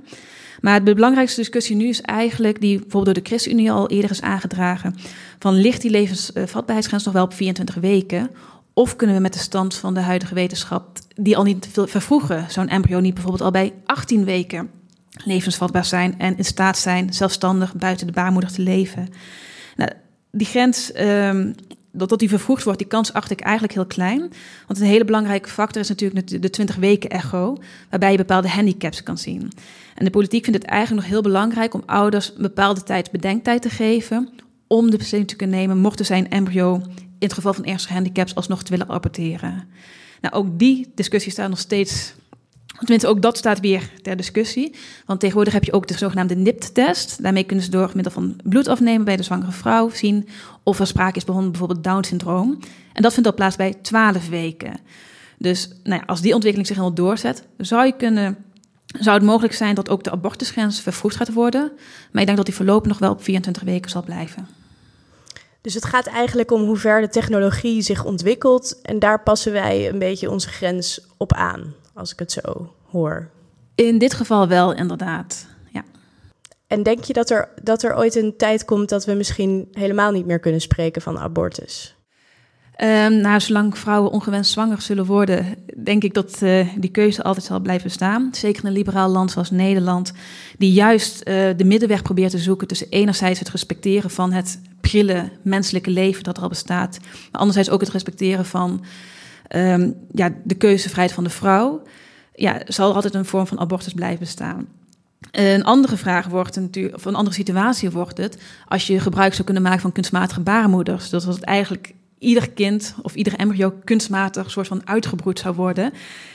Maar 0.61 0.83
de 0.83 0.93
belangrijkste 0.93 1.39
discussie 1.39 1.75
nu 1.75 1.87
is 1.87 2.01
eigenlijk, 2.01 2.61
die 2.61 2.79
bijvoorbeeld 2.79 3.05
door 3.05 3.23
de 3.23 3.29
ChristenUnie 3.29 3.71
al 3.71 3.89
eerder 3.89 4.11
is 4.11 4.21
aangedragen, 4.21 4.95
van 5.39 5.53
ligt 5.53 5.81
die 5.81 5.91
levensvatbaarheidsgrens 5.91 7.03
nog 7.03 7.13
wel 7.13 7.23
op 7.23 7.33
24 7.33 7.75
weken? 7.75 8.29
Of 8.73 8.95
kunnen 8.95 9.15
we 9.15 9.21
met 9.21 9.33
de 9.33 9.39
stand 9.39 9.75
van 9.75 9.93
de 9.93 9.99
huidige 9.99 10.33
wetenschap, 10.33 10.97
die 11.15 11.37
al 11.37 11.43
niet 11.43 11.67
veel 11.71 11.87
vervroegen, 11.87 12.45
zo'n 12.49 12.67
embryo 12.67 12.99
niet 12.99 13.13
bijvoorbeeld 13.13 13.43
al 13.43 13.51
bij 13.51 13.73
18 13.85 14.23
weken 14.23 14.69
levensvatbaar 15.25 15.85
zijn 15.85 16.19
en 16.19 16.37
in 16.37 16.45
staat 16.45 16.77
zijn 16.77 17.13
zelfstandig 17.13 17.75
buiten 17.75 18.07
de 18.07 18.13
baarmoeder 18.13 18.51
te 18.51 18.61
leven? 18.61 19.07
Nou, 19.75 19.91
die 20.31 20.47
grens 20.47 20.91
um, 20.99 21.55
dat, 21.91 22.09
dat 22.09 22.19
die 22.19 22.29
vervroegd 22.29 22.63
wordt, 22.63 22.79
die 22.79 22.87
kans 22.87 23.13
acht 23.13 23.31
ik 23.31 23.39
eigenlijk 23.39 23.73
heel 23.73 23.85
klein. 23.85 24.19
Want 24.67 24.79
een 24.79 24.85
hele 24.85 25.05
belangrijke 25.05 25.49
factor 25.49 25.81
is 25.81 25.89
natuurlijk 25.89 26.41
de 26.41 26.49
20 26.49 26.75
weken 26.75 27.09
echo, 27.09 27.57
waarbij 27.89 28.11
je 28.11 28.17
bepaalde 28.17 28.49
handicaps 28.49 29.03
kan 29.03 29.17
zien. 29.17 29.51
En 29.95 30.05
de 30.05 30.11
politiek 30.11 30.43
vindt 30.43 30.61
het 30.61 30.69
eigenlijk 30.69 31.01
nog 31.01 31.11
heel 31.11 31.21
belangrijk 31.21 31.73
om 31.73 31.83
ouders 31.85 32.31
een 32.35 32.41
bepaalde 32.41 32.83
tijd 32.83 33.11
bedenktijd 33.11 33.61
te 33.61 33.69
geven 33.69 34.29
om 34.67 34.89
de 34.89 34.97
beslissing 34.97 35.29
te 35.29 35.35
kunnen 35.35 35.57
nemen, 35.57 35.77
mochten 35.77 36.05
zijn 36.05 36.29
embryo 36.29 36.81
in 36.95 37.27
het 37.27 37.33
geval 37.33 37.53
van 37.53 37.65
ernstige 37.65 37.93
handicaps 37.93 38.35
alsnog 38.35 38.63
te 38.63 38.71
willen 38.71 38.89
aborteren. 38.89 39.67
Nou, 40.21 40.35
ook 40.35 40.59
die 40.59 40.91
discussie 40.95 41.31
staat 41.31 41.49
nog 41.49 41.59
steeds 41.59 42.13
Tenminste, 42.79 43.07
ook 43.07 43.21
dat 43.21 43.37
staat 43.37 43.59
weer 43.59 43.89
ter 44.01 44.15
discussie. 44.15 44.75
Want 45.05 45.19
tegenwoordig 45.19 45.53
heb 45.53 45.63
je 45.63 45.73
ook 45.73 45.87
de 45.87 45.97
zogenaamde 45.97 46.35
NIPT-test. 46.35 47.23
Daarmee 47.23 47.43
kunnen 47.43 47.65
ze 47.65 47.71
door 47.71 47.91
middel 47.93 48.11
van 48.11 48.35
bloed 48.43 48.67
afnemen 48.67 49.05
bij 49.05 49.15
de 49.15 49.23
zwangere 49.23 49.51
vrouw 49.51 49.89
zien 49.89 50.27
of 50.63 50.79
er 50.79 50.87
sprake 50.87 51.17
is 51.17 51.23
van 51.23 51.51
bijvoorbeeld 51.51 51.83
Down-syndroom. 51.83 52.59
En 52.93 53.01
dat 53.01 53.13
vindt 53.13 53.29
al 53.29 53.35
plaats 53.35 53.55
bij 53.55 53.73
12 53.81 54.29
weken. 54.29 54.79
Dus 55.37 55.69
nou 55.83 55.99
ja, 55.99 56.05
als 56.05 56.21
die 56.21 56.33
ontwikkeling 56.33 56.67
zich 56.67 56.77
helemaal 56.77 56.97
doorzet, 56.97 57.43
zou, 57.57 57.85
je 57.85 57.95
kunnen, 57.95 58.37
zou 58.85 59.17
het 59.17 59.25
mogelijk 59.25 59.53
zijn 59.53 59.75
dat 59.75 59.89
ook 59.89 60.03
de 60.03 60.11
abortusgrens 60.11 60.81
vervroegd 60.81 61.15
gaat 61.15 61.33
worden. 61.33 61.71
Maar 62.11 62.21
ik 62.21 62.25
denk 62.25 62.37
dat 62.37 62.45
die 62.45 62.55
voorlopig 62.55 62.87
nog 62.87 62.99
wel 62.99 63.11
op 63.11 63.23
24 63.23 63.63
weken 63.63 63.89
zal 63.89 64.03
blijven. 64.03 64.47
Dus 65.61 65.73
het 65.73 65.85
gaat 65.85 66.07
eigenlijk 66.07 66.51
om 66.51 66.61
hoe 66.61 66.77
ver 66.77 67.01
de 67.01 67.09
technologie 67.09 67.81
zich 67.81 68.05
ontwikkelt. 68.05 68.81
En 68.81 68.99
daar 68.99 69.23
passen 69.23 69.51
wij 69.51 69.89
een 69.89 69.99
beetje 69.99 70.31
onze 70.31 70.49
grens 70.49 71.01
op 71.17 71.33
aan 71.33 71.73
als 71.99 72.11
ik 72.11 72.19
het 72.19 72.31
zo 72.31 72.73
hoor. 72.91 73.29
In 73.75 73.97
dit 73.97 74.13
geval 74.13 74.47
wel, 74.47 74.73
inderdaad. 74.73 75.47
Ja. 75.71 75.83
En 76.67 76.83
denk 76.83 77.03
je 77.03 77.13
dat 77.13 77.29
er, 77.29 77.49
dat 77.63 77.83
er 77.83 77.97
ooit 77.97 78.15
een 78.15 78.37
tijd 78.37 78.65
komt 78.65 78.89
dat 78.89 79.05
we 79.05 79.13
misschien 79.13 79.67
helemaal 79.71 80.11
niet 80.11 80.25
meer 80.25 80.39
kunnen 80.39 80.61
spreken 80.61 81.01
van 81.01 81.19
abortus? 81.19 81.97
Um, 82.81 83.21
nou, 83.21 83.39
zolang 83.39 83.77
vrouwen 83.77 84.11
ongewenst 84.11 84.51
zwanger 84.51 84.81
zullen 84.81 85.05
worden, 85.05 85.45
denk 85.83 86.03
ik 86.03 86.13
dat 86.13 86.39
uh, 86.41 86.67
die 86.77 86.89
keuze 86.89 87.23
altijd 87.23 87.45
zal 87.45 87.59
blijven 87.59 87.91
staan. 87.91 88.29
Zeker 88.31 88.61
in 88.61 88.67
een 88.67 88.75
liberaal 88.75 89.09
land 89.09 89.31
zoals 89.31 89.51
Nederland, 89.51 90.13
die 90.57 90.71
juist 90.71 91.17
uh, 91.19 91.23
de 91.57 91.65
middenweg 91.65 92.01
probeert 92.01 92.31
te 92.31 92.37
zoeken 92.37 92.67
tussen 92.67 92.89
enerzijds 92.89 93.39
het 93.39 93.49
respecteren 93.49 94.09
van 94.09 94.31
het 94.31 94.61
prille 94.81 95.29
menselijke 95.41 95.89
leven 95.89 96.23
dat 96.23 96.37
er 96.37 96.43
al 96.43 96.49
bestaat, 96.49 96.99
maar 97.01 97.41
anderzijds 97.41 97.69
ook 97.69 97.79
het 97.79 97.89
respecteren 97.89 98.45
van 98.45 98.83
um, 99.55 99.95
ja, 100.11 100.29
de 100.43 100.55
keuzevrijheid 100.55 101.15
van 101.15 101.23
de 101.23 101.29
vrouw, 101.29 101.81
ja, 102.33 102.61
zal 102.65 102.93
altijd 102.93 103.13
een 103.13 103.25
vorm 103.25 103.47
van 103.47 103.59
abortus 103.59 103.93
blijven 103.93 104.19
bestaan. 104.19 104.67
Een 105.31 105.63
andere 105.63 105.97
vraag 105.97 106.27
wordt 106.27 106.55
natuurlijk, 106.55 106.95
of 106.95 107.05
een 107.05 107.15
andere 107.15 107.35
situatie 107.35 107.89
wordt 107.89 108.17
het, 108.17 108.41
als 108.67 108.87
je 108.87 108.99
gebruik 108.99 109.33
zou 109.33 109.43
kunnen 109.43 109.63
maken 109.63 109.81
van 109.81 109.91
kunstmatige 109.91 110.41
baarmoeders. 110.41 111.09
Dat 111.09 111.23
het 111.23 111.43
eigenlijk 111.43 111.93
ieder 112.17 112.49
kind 112.49 112.95
of 113.01 113.15
ieder 113.15 113.35
embryo 113.35 113.73
kunstmatig 113.83 114.51
soort 114.51 114.67
van 114.67 114.87
uitgebroed 114.87 115.39
zou 115.39 115.55
worden. 115.55 115.93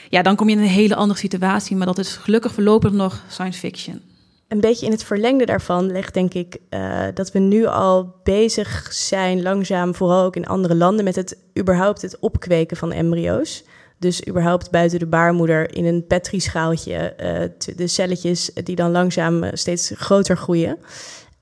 Ja, 0.09 0.23
dan 0.23 0.37
kom 0.37 0.49
je 0.49 0.56
in 0.56 0.62
een 0.62 0.68
hele 0.68 0.94
andere 0.94 1.18
situatie, 1.18 1.76
maar 1.76 1.87
dat 1.87 1.99
is 1.99 2.16
gelukkig 2.16 2.52
voorlopig 2.52 2.92
nog 2.92 3.23
science 3.28 3.59
fiction 3.59 4.00
een 4.49 4.61
beetje 4.61 4.87
in 4.87 4.93
het 4.93 5.05
verlengde 5.05 5.45
daarvan 5.45 5.93
legt 5.93 6.15
denk 6.15 6.35
ik 6.35 6.57
uh, 6.71 7.05
dat 7.15 7.33
we 7.33 7.39
nu 7.39 7.67
al 7.67 8.15
bezig 8.23 8.93
zijn, 8.93 9.43
langzaam, 9.43 9.95
vooral 9.95 10.25
ook 10.25 10.37
in 10.37 10.47
andere 10.47 10.75
landen, 10.75 11.05
met 11.05 11.17
het 11.17 11.39
überhaupt 11.59 12.03
het 12.03 12.19
opkweken 12.19 12.77
van 12.77 12.93
embryo's. 12.93 13.65
Dus 13.99 14.29
überhaupt 14.29 14.71
buiten 14.71 14.99
de 14.99 15.07
baarmoeder 15.07 15.75
in 15.75 15.85
een 15.85 16.07
petrischaaltje 16.07 17.15
uh, 17.21 17.77
de 17.77 17.87
celletjes 17.87 18.51
die 18.55 18.77
dan 18.77 18.91
langzaam 18.91 19.43
eh, 19.43 19.51
steeds 19.53 19.93
groter 19.95 20.37
groeien. 20.37 20.79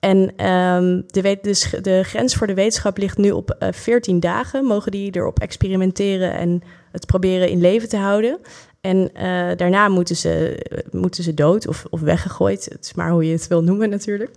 En 0.01 0.47
um, 0.47 1.05
de, 1.07 1.39
de, 1.43 1.81
de, 1.81 2.03
grens 2.03 2.35
voor 2.35 2.47
de 2.47 2.55
wetenschap 2.55 2.99
ligt 2.99 3.19
nu 3.19 3.31
op 3.31 3.57
uh, 3.61 3.69
14 3.73 4.21
dagen. 4.21 4.65
Mogen 4.65 4.93
die 4.93 5.17
erop 5.17 5.39
experimenteren 5.39 6.33
en 6.33 6.63
het 6.93 7.07
proberen 7.07 7.49
in 7.49 7.61
leven 7.61 7.89
te 7.89 7.97
houden. 7.97 8.39
En 8.83 9.11
daarna 9.57 9.89
moeten 9.89 10.17
ze, 10.17 10.59
moeten 10.91 11.25
ze 11.25 11.35
dood 11.35 11.67
of, 11.67 11.85
of 11.91 12.01
weggegooid. 12.01 12.65
Het 12.65 12.85
is 12.85 12.95
maar 12.95 13.11
hoe 13.11 13.27
je 13.27 13.33
het 13.33 13.49
wil 13.49 13.63
noemen 13.63 13.91
natuurlijk. 13.91 14.31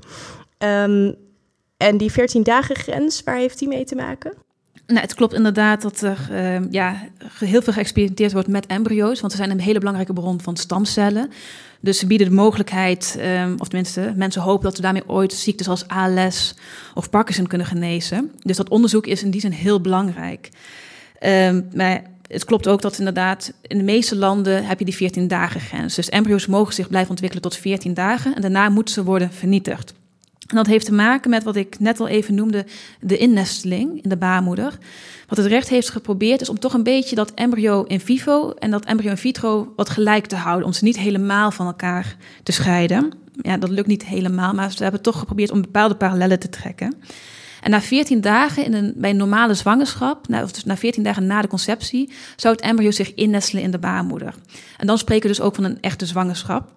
Ehm, 0.57 1.11
en 1.77 1.97
die 1.97 2.11
14 2.11 2.43
dagen 2.43 2.75
grens, 2.75 3.23
waar 3.23 3.37
heeft 3.37 3.59
die 3.59 3.67
mee 3.67 3.85
te 3.85 3.95
maken? 3.95 4.33
Nou, 4.87 4.99
het 4.99 5.13
klopt 5.13 5.33
inderdaad 5.33 5.81
dat 5.81 6.01
er 6.01 6.27
uh, 6.31 6.71
ja, 6.71 7.07
heel 7.39 7.61
veel 7.61 7.73
geëxperimenteerd 7.73 8.33
wordt 8.33 8.47
met 8.47 8.65
embryo's, 8.65 9.19
want 9.19 9.31
ze 9.31 9.37
zijn 9.37 9.51
een 9.51 9.59
hele 9.59 9.79
belangrijke 9.79 10.13
bron 10.13 10.41
van 10.41 10.57
stamcellen. 10.57 11.29
Dus 11.79 11.99
ze 11.99 12.07
bieden 12.07 12.29
de 12.29 12.33
mogelijkheid, 12.33 13.19
um, 13.19 13.55
of 13.59 13.67
tenminste, 13.67 14.13
mensen 14.15 14.41
hopen 14.41 14.63
dat 14.63 14.75
we 14.75 14.81
daarmee 14.81 15.09
ooit 15.09 15.33
ziektes 15.33 15.67
als 15.67 15.87
ALS 15.87 16.55
of 16.93 17.09
Parkinson 17.09 17.47
kunnen 17.47 17.67
genezen. 17.67 18.31
Dus 18.39 18.57
dat 18.57 18.69
onderzoek 18.69 19.07
is 19.07 19.23
in 19.23 19.31
die 19.31 19.41
zin 19.41 19.51
heel 19.51 19.81
belangrijk. 19.81 20.49
Maar 21.73 22.01
het 22.27 22.45
klopt 22.45 22.67
ook 22.67 22.81
dat 22.81 22.97
inderdaad 22.97 23.53
in 23.61 23.77
de 23.77 23.83
meeste 23.83 24.15
landen 24.15 24.65
heb 24.65 24.79
je 24.79 24.85
die 24.85 24.95
14 24.95 25.27
dagen 25.27 25.61
grens. 25.61 25.95
Dus 25.95 26.09
embryo's 26.09 26.47
mogen 26.47 26.73
zich 26.73 26.87
blijven 26.87 27.09
ontwikkelen 27.09 27.43
tot 27.43 27.57
14 27.57 27.93
dagen 27.93 28.35
en 28.35 28.41
daarna 28.41 28.69
moeten 28.69 28.93
ze 28.93 29.03
worden 29.03 29.31
vernietigd. 29.31 29.93
En 30.47 30.55
dat 30.55 30.65
heeft 30.65 30.85
te 30.85 30.93
maken 30.93 31.29
met 31.29 31.43
wat 31.43 31.55
ik 31.55 31.79
net 31.79 31.99
al 31.99 32.07
even 32.07 32.35
noemde, 32.35 32.65
de 33.01 33.17
innesteling 33.17 34.03
in 34.03 34.09
de 34.09 34.17
baarmoeder. 34.17 34.77
Wat 35.27 35.37
het 35.37 35.47
recht 35.47 35.69
heeft 35.69 35.89
geprobeerd 35.89 36.41
is 36.41 36.49
om 36.49 36.59
toch 36.59 36.73
een 36.73 36.83
beetje 36.83 37.15
dat 37.15 37.31
embryo 37.33 37.83
in 37.83 37.99
vivo 37.99 38.51
en 38.51 38.71
dat 38.71 38.85
embryo 38.85 39.09
in 39.09 39.17
vitro 39.17 39.73
wat 39.75 39.89
gelijk 39.89 40.25
te 40.25 40.35
houden. 40.35 40.65
Om 40.65 40.73
ze 40.73 40.83
niet 40.83 40.99
helemaal 40.99 41.51
van 41.51 41.65
elkaar 41.65 42.15
te 42.43 42.51
scheiden. 42.51 43.11
Ja, 43.41 43.57
dat 43.57 43.69
lukt 43.69 43.87
niet 43.87 44.05
helemaal, 44.05 44.53
maar 44.53 44.71
ze 44.71 44.83
hebben 44.83 45.01
toch 45.01 45.19
geprobeerd 45.19 45.51
om 45.51 45.61
bepaalde 45.61 45.95
parallellen 45.95 46.39
te 46.39 46.49
trekken. 46.49 46.95
En 47.65 47.71
na 47.71 47.81
14 47.81 48.21
dagen 48.21 48.65
in 48.65 48.73
een, 48.73 48.93
bij 48.95 49.09
een 49.09 49.17
normale 49.17 49.53
zwangerschap, 49.53 50.27
of 50.43 50.51
dus 50.51 50.63
na 50.63 50.77
14 50.77 51.03
dagen 51.03 51.25
na 51.25 51.41
de 51.41 51.47
conceptie, 51.47 52.11
zou 52.35 52.55
het 52.55 52.63
embryo 52.63 52.91
zich 52.91 53.13
innestelen 53.13 53.63
in 53.63 53.71
de 53.71 53.77
baarmoeder. 53.77 54.33
En 54.77 54.87
dan 54.87 54.97
spreken 54.97 55.29
we 55.29 55.35
dus 55.35 55.45
ook 55.45 55.55
van 55.55 55.63
een 55.63 55.81
echte 55.81 56.05
zwangerschap. 56.05 56.71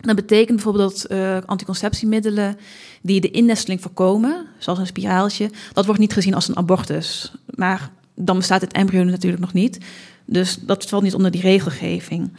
Dat 0.00 0.16
betekent 0.16 0.54
bijvoorbeeld 0.56 1.08
dat 1.08 1.18
uh, 1.18 1.38
anticonceptiemiddelen 1.46 2.58
die 3.02 3.20
de 3.20 3.30
innesteling 3.30 3.80
voorkomen, 3.80 4.46
zoals 4.58 4.78
een 4.78 4.86
spiraaltje, 4.86 5.50
dat 5.72 5.84
wordt 5.84 6.00
niet 6.00 6.12
gezien 6.12 6.34
als 6.34 6.48
een 6.48 6.56
abortus. 6.56 7.32
Maar 7.46 7.90
dan 8.14 8.36
bestaat 8.36 8.60
het 8.60 8.72
embryo 8.72 9.04
natuurlijk 9.04 9.42
nog 9.42 9.52
niet. 9.52 9.78
Dus 10.24 10.58
dat 10.60 10.88
valt 10.88 11.02
niet 11.02 11.14
onder 11.14 11.30
die 11.30 11.40
regelgeving. 11.40 12.30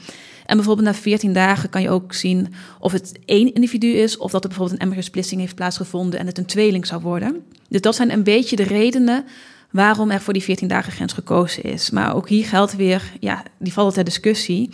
En 0.47 0.55
bijvoorbeeld 0.55 0.87
na 0.87 0.93
14 0.93 1.33
dagen 1.33 1.69
kan 1.69 1.81
je 1.81 1.89
ook 1.89 2.13
zien 2.13 2.53
of 2.79 2.91
het 2.91 3.19
één 3.25 3.53
individu 3.53 3.87
is, 3.87 4.17
of 4.17 4.31
dat 4.31 4.43
er 4.43 4.49
bijvoorbeeld 4.49 4.79
een 4.79 4.85
embryosplitsing 4.85 5.41
heeft 5.41 5.55
plaatsgevonden 5.55 6.19
en 6.19 6.25
het 6.25 6.37
een 6.37 6.45
tweeling 6.45 6.85
zou 6.85 7.01
worden. 7.01 7.43
Dus 7.69 7.81
dat 7.81 7.95
zijn 7.95 8.11
een 8.11 8.23
beetje 8.23 8.55
de 8.55 8.63
redenen 8.63 9.25
waarom 9.71 10.11
er 10.11 10.21
voor 10.21 10.33
die 10.33 10.43
14 10.43 10.67
dagen 10.67 10.91
grens 10.91 11.13
gekozen 11.13 11.63
is. 11.63 11.89
Maar 11.89 12.15
ook 12.15 12.29
hier 12.29 12.45
geldt 12.45 12.75
weer, 12.75 13.11
ja, 13.19 13.43
die 13.57 13.73
valt 13.73 13.93
ter 13.93 14.03
discussie. 14.03 14.69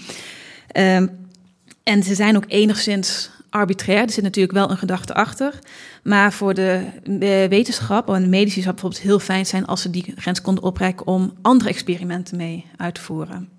Um, 0.77 1.10
en 1.84 2.03
ze 2.03 2.15
zijn 2.15 2.36
ook 2.36 2.46
enigszins 2.48 3.30
arbitrair. 3.50 4.01
Er 4.01 4.12
zit 4.12 4.24
natuurlijk 4.24 4.53
wel 4.53 4.70
een 4.70 4.77
gedachte 4.77 5.13
achter. 5.13 5.60
Maar 6.03 6.34
voor 6.34 6.53
de, 6.53 6.86
wetenschap 7.50 8.10
en 8.10 8.22
de 8.22 8.30
medici 8.30 8.62
zou 8.62 8.65
het 8.65 8.82
bijvoorbeeld 8.82 9.01
heel 9.01 9.20
fijn 9.20 9.46
zijn 9.46 9.65
als 9.65 9.82
ze 9.82 9.89
die 9.89 10.13
grens 10.15 10.42
konden 10.42 10.63
opreiken 10.63 11.08
om 11.08 11.34
andere 11.42 11.70
experimenten 11.70 12.38
mee 12.38 12.65
uit 12.77 12.96
te 12.96 13.01
voeren. 13.01 13.52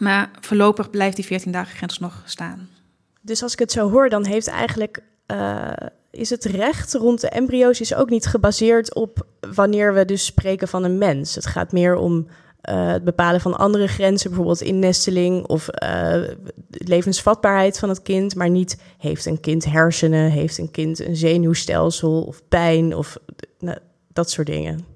Maar 0.00 0.30
voorlopig 0.40 0.90
blijft 0.90 1.16
die 1.16 1.24
14 1.24 1.52
dagen 1.52 1.76
grens 1.76 1.98
nog 1.98 2.22
staan. 2.24 2.68
Dus 3.20 3.42
als 3.42 3.52
ik 3.52 3.58
het 3.58 3.72
zo 3.72 3.90
hoor, 3.90 4.08
dan 4.08 4.24
heeft 4.24 4.46
eigenlijk 4.46 5.02
uh, 5.32 5.72
is 6.10 6.30
het 6.30 6.44
recht 6.44 6.94
rond 6.94 7.20
de 7.20 7.28
embryo's 7.28 7.80
is 7.80 7.94
ook 7.94 8.10
niet 8.10 8.26
gebaseerd 8.26 8.94
op 8.94 9.26
wanneer 9.54 9.94
we 9.94 10.04
dus 10.04 10.24
spreken 10.24 10.68
van 10.68 10.84
een 10.84 10.98
mens. 10.98 11.34
Het 11.34 11.46
gaat 11.46 11.72
meer 11.72 11.96
om 11.96 12.26
uh, 12.70 12.86
het 12.92 13.04
bepalen 13.04 13.40
van 13.40 13.58
andere 13.58 13.86
grenzen, 13.86 14.28
bijvoorbeeld 14.28 14.60
innesteling 14.60 15.46
of 15.46 15.68
uh, 15.82 16.22
levensvatbaarheid 16.68 17.78
van 17.78 17.88
het 17.88 18.02
kind, 18.02 18.34
maar 18.34 18.50
niet 18.50 18.80
heeft 18.98 19.26
een 19.26 19.40
kind 19.40 19.64
hersenen, 19.64 20.30
heeft 20.30 20.58
een 20.58 20.70
kind 20.70 21.00
een 21.00 21.16
zenuwstelsel 21.16 22.22
of 22.22 22.42
pijn 22.48 22.94
of 22.94 23.16
nou, 23.58 23.78
dat 24.12 24.30
soort 24.30 24.46
dingen. 24.46 24.95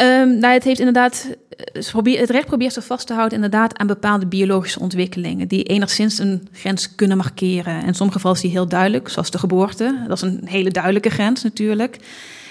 Um, 0.00 0.38
nou, 0.38 0.52
het 0.52 0.64
heeft 0.64 0.78
inderdaad, 0.78 1.28
het 1.72 2.30
recht 2.30 2.46
probeert 2.46 2.72
zich 2.72 2.84
vast 2.84 3.06
te 3.06 3.12
houden 3.12 3.34
inderdaad 3.34 3.78
aan 3.78 3.86
bepaalde 3.86 4.26
biologische 4.26 4.80
ontwikkelingen 4.80 5.48
die 5.48 5.62
enigszins 5.62 6.18
een 6.18 6.48
grens 6.52 6.94
kunnen 6.94 7.16
markeren. 7.16 7.84
In 7.84 7.94
sommige 7.94 8.18
gevallen 8.18 8.36
is 8.36 8.42
die 8.42 8.50
heel 8.50 8.68
duidelijk, 8.68 9.08
zoals 9.08 9.30
de 9.30 9.38
geboorte. 9.38 10.04
Dat 10.08 10.16
is 10.16 10.22
een 10.22 10.40
hele 10.44 10.70
duidelijke 10.70 11.10
grens 11.10 11.42
natuurlijk. 11.42 11.96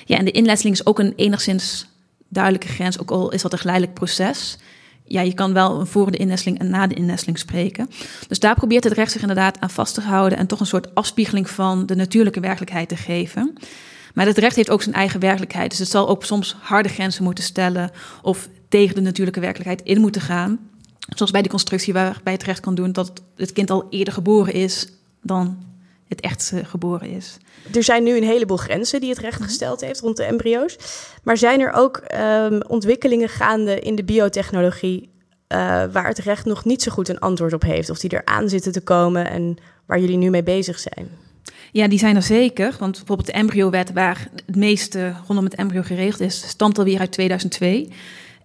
Ja, 0.05 0.17
en 0.17 0.25
de 0.25 0.31
inletseling 0.31 0.75
is 0.75 0.85
ook 0.85 0.99
een 0.99 1.13
enigszins 1.15 1.87
duidelijke 2.27 2.67
grens, 2.67 2.99
ook 2.99 3.11
al 3.11 3.31
is 3.31 3.41
dat 3.41 3.53
een 3.53 3.59
geleidelijk 3.59 3.95
proces. 3.95 4.57
Ja, 5.05 5.21
je 5.21 5.33
kan 5.33 5.53
wel 5.53 5.85
voor 5.85 6.11
de 6.11 6.17
innesteling 6.17 6.59
en 6.59 6.69
na 6.69 6.87
de 6.87 6.95
innesteling 6.95 7.39
spreken. 7.39 7.89
Dus 8.27 8.39
daar 8.39 8.55
probeert 8.55 8.83
het 8.83 8.93
recht 8.93 9.11
zich 9.11 9.21
inderdaad 9.21 9.59
aan 9.59 9.69
vast 9.69 9.93
te 9.93 10.01
houden 10.01 10.37
en 10.37 10.47
toch 10.47 10.59
een 10.59 10.65
soort 10.65 10.95
afspiegeling 10.95 11.49
van 11.49 11.85
de 11.85 11.95
natuurlijke 11.95 12.39
werkelijkheid 12.39 12.89
te 12.89 12.95
geven. 12.95 13.53
Maar 14.13 14.25
het 14.25 14.37
recht 14.37 14.55
heeft 14.55 14.69
ook 14.69 14.81
zijn 14.81 14.95
eigen 14.95 15.19
werkelijkheid. 15.19 15.69
Dus 15.69 15.79
het 15.79 15.89
zal 15.89 16.07
ook 16.07 16.23
soms 16.23 16.55
harde 16.59 16.89
grenzen 16.89 17.23
moeten 17.23 17.43
stellen 17.43 17.91
of 18.21 18.49
tegen 18.69 18.95
de 18.95 19.01
natuurlijke 19.01 19.39
werkelijkheid 19.39 19.81
in 19.81 20.01
moeten 20.01 20.21
gaan. 20.21 20.59
Zoals 21.15 21.31
bij 21.31 21.41
de 21.41 21.49
constructie 21.49 21.93
waarbij 21.93 22.33
het 22.33 22.43
recht 22.43 22.59
kan 22.59 22.75
doen 22.75 22.91
dat 22.91 23.11
het 23.35 23.53
kind 23.53 23.69
al 23.69 23.87
eerder 23.89 24.13
geboren 24.13 24.53
is 24.53 24.87
dan 25.21 25.57
het 26.07 26.21
echt 26.21 26.53
geboren 26.63 27.09
is. 27.09 27.37
Er 27.73 27.83
zijn 27.83 28.03
nu 28.03 28.17
een 28.17 28.23
heleboel 28.23 28.57
grenzen 28.57 28.99
die 28.99 29.09
het 29.09 29.19
recht 29.19 29.39
mhm. 29.39 29.47
gesteld 29.47 29.81
heeft 29.81 29.99
rond 29.99 30.17
de 30.17 30.23
embryo's. 30.23 30.77
Maar 31.23 31.37
zijn 31.37 31.59
er 31.59 31.71
ook 31.71 32.01
um, 32.15 32.61
ontwikkelingen 32.67 33.29
gaande 33.29 33.79
in 33.79 33.95
de 33.95 34.03
biotechnologie 34.03 35.01
uh, 35.01 35.83
waar 35.91 36.07
het 36.07 36.17
recht 36.17 36.45
nog 36.45 36.65
niet 36.65 36.81
zo 36.81 36.91
goed 36.91 37.09
een 37.09 37.19
antwoord 37.19 37.53
op 37.53 37.61
heeft? 37.61 37.89
Of 37.89 37.99
die 37.99 38.09
er 38.09 38.25
aan 38.25 38.49
zitten 38.49 38.71
te 38.71 38.81
komen 38.81 39.29
en 39.29 39.57
waar 39.85 39.99
jullie 39.99 40.17
nu 40.17 40.29
mee 40.29 40.43
bezig 40.43 40.79
zijn? 40.79 41.22
Ja, 41.71 41.87
die 41.87 41.99
zijn 41.99 42.15
er 42.15 42.21
zeker. 42.21 42.75
Want 42.79 42.97
bijvoorbeeld 42.97 43.27
de 43.27 43.33
embryowet, 43.33 43.93
waar 43.93 44.27
het 44.45 44.55
meeste 44.55 45.13
rondom 45.27 45.45
het 45.45 45.55
embryo 45.55 45.81
geregeld 45.81 46.19
is, 46.19 46.47
stamt 46.47 46.77
alweer 46.77 46.99
uit 46.99 47.11
2002. 47.11 47.89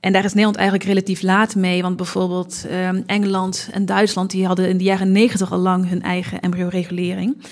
En 0.00 0.12
daar 0.12 0.24
is 0.24 0.30
Nederland 0.30 0.56
eigenlijk 0.56 0.88
relatief 0.88 1.22
laat 1.22 1.54
mee. 1.54 1.82
Want 1.82 1.96
bijvoorbeeld 1.96 2.64
um, 2.70 3.02
Engeland 3.06 3.68
en 3.72 3.86
Duitsland 3.86 4.30
die 4.30 4.46
hadden 4.46 4.68
in 4.68 4.78
de 4.78 4.84
jaren 4.84 5.12
negentig 5.12 5.52
al 5.52 5.58
lang 5.58 5.88
hun 5.88 6.02
eigen 6.02 6.40
embryoregulering. 6.40 7.42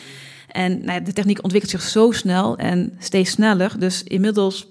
En 0.49 0.79
nou 0.85 0.93
ja, 0.93 1.01
de 1.01 1.13
techniek 1.13 1.43
ontwikkelt 1.43 1.73
zich 1.73 1.83
zo 1.83 2.11
snel 2.11 2.57
en 2.57 2.97
steeds 2.99 3.31
sneller. 3.31 3.79
Dus 3.79 4.03
inmiddels 4.03 4.69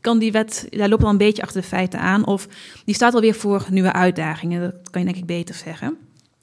kan 0.00 0.18
die 0.18 0.32
wet, 0.32 0.66
daar 0.70 0.88
loopt 0.88 1.02
al 1.02 1.10
een 1.10 1.16
beetje 1.16 1.42
achter 1.42 1.60
de 1.60 1.66
feiten 1.66 2.00
aan. 2.00 2.26
Of 2.26 2.48
die 2.84 2.94
staat 2.94 3.14
alweer 3.14 3.34
voor 3.34 3.66
nieuwe 3.70 3.92
uitdagingen. 3.92 4.60
Dat 4.60 4.90
kan 4.90 5.00
je 5.00 5.06
denk 5.06 5.20
ik 5.20 5.26
beter 5.26 5.54
zeggen. 5.54 5.96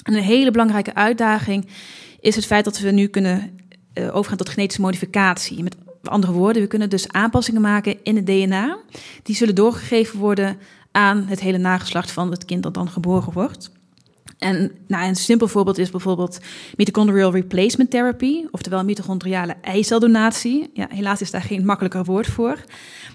En 0.03 0.13
een 0.13 0.23
hele 0.23 0.51
belangrijke 0.51 0.95
uitdaging 0.95 1.67
is 2.19 2.35
het 2.35 2.45
feit 2.45 2.65
dat 2.65 2.79
we 2.79 2.91
nu 2.91 3.07
kunnen 3.07 3.59
overgaan 4.11 4.37
tot 4.37 4.49
genetische 4.49 4.81
modificatie. 4.81 5.63
Met 5.63 5.75
andere 6.03 6.33
woorden, 6.33 6.61
we 6.61 6.67
kunnen 6.67 6.89
dus 6.89 7.11
aanpassingen 7.11 7.61
maken 7.61 8.03
in 8.03 8.15
het 8.15 8.25
DNA. 8.25 8.77
Die 9.23 9.35
zullen 9.35 9.55
doorgegeven 9.55 10.19
worden 10.19 10.57
aan 10.91 11.25
het 11.27 11.39
hele 11.39 11.57
nageslacht 11.57 12.11
van 12.11 12.31
het 12.31 12.45
kind 12.45 12.63
dat 12.63 12.73
dan 12.73 12.89
geboren 12.89 13.33
wordt. 13.33 13.71
En 14.37 14.71
nou, 14.87 15.07
een 15.07 15.15
simpel 15.15 15.47
voorbeeld 15.47 15.77
is 15.77 15.89
bijvoorbeeld 15.89 16.39
mitochondrial 16.75 17.31
replacement 17.31 17.89
therapy, 17.89 18.45
oftewel 18.51 18.83
mitochondriale 18.83 19.55
eiceldonatie. 19.61 20.69
Ja, 20.73 20.87
helaas 20.89 21.21
is 21.21 21.31
daar 21.31 21.41
geen 21.41 21.65
makkelijker 21.65 22.03
woord 22.03 22.27
voor. 22.27 22.55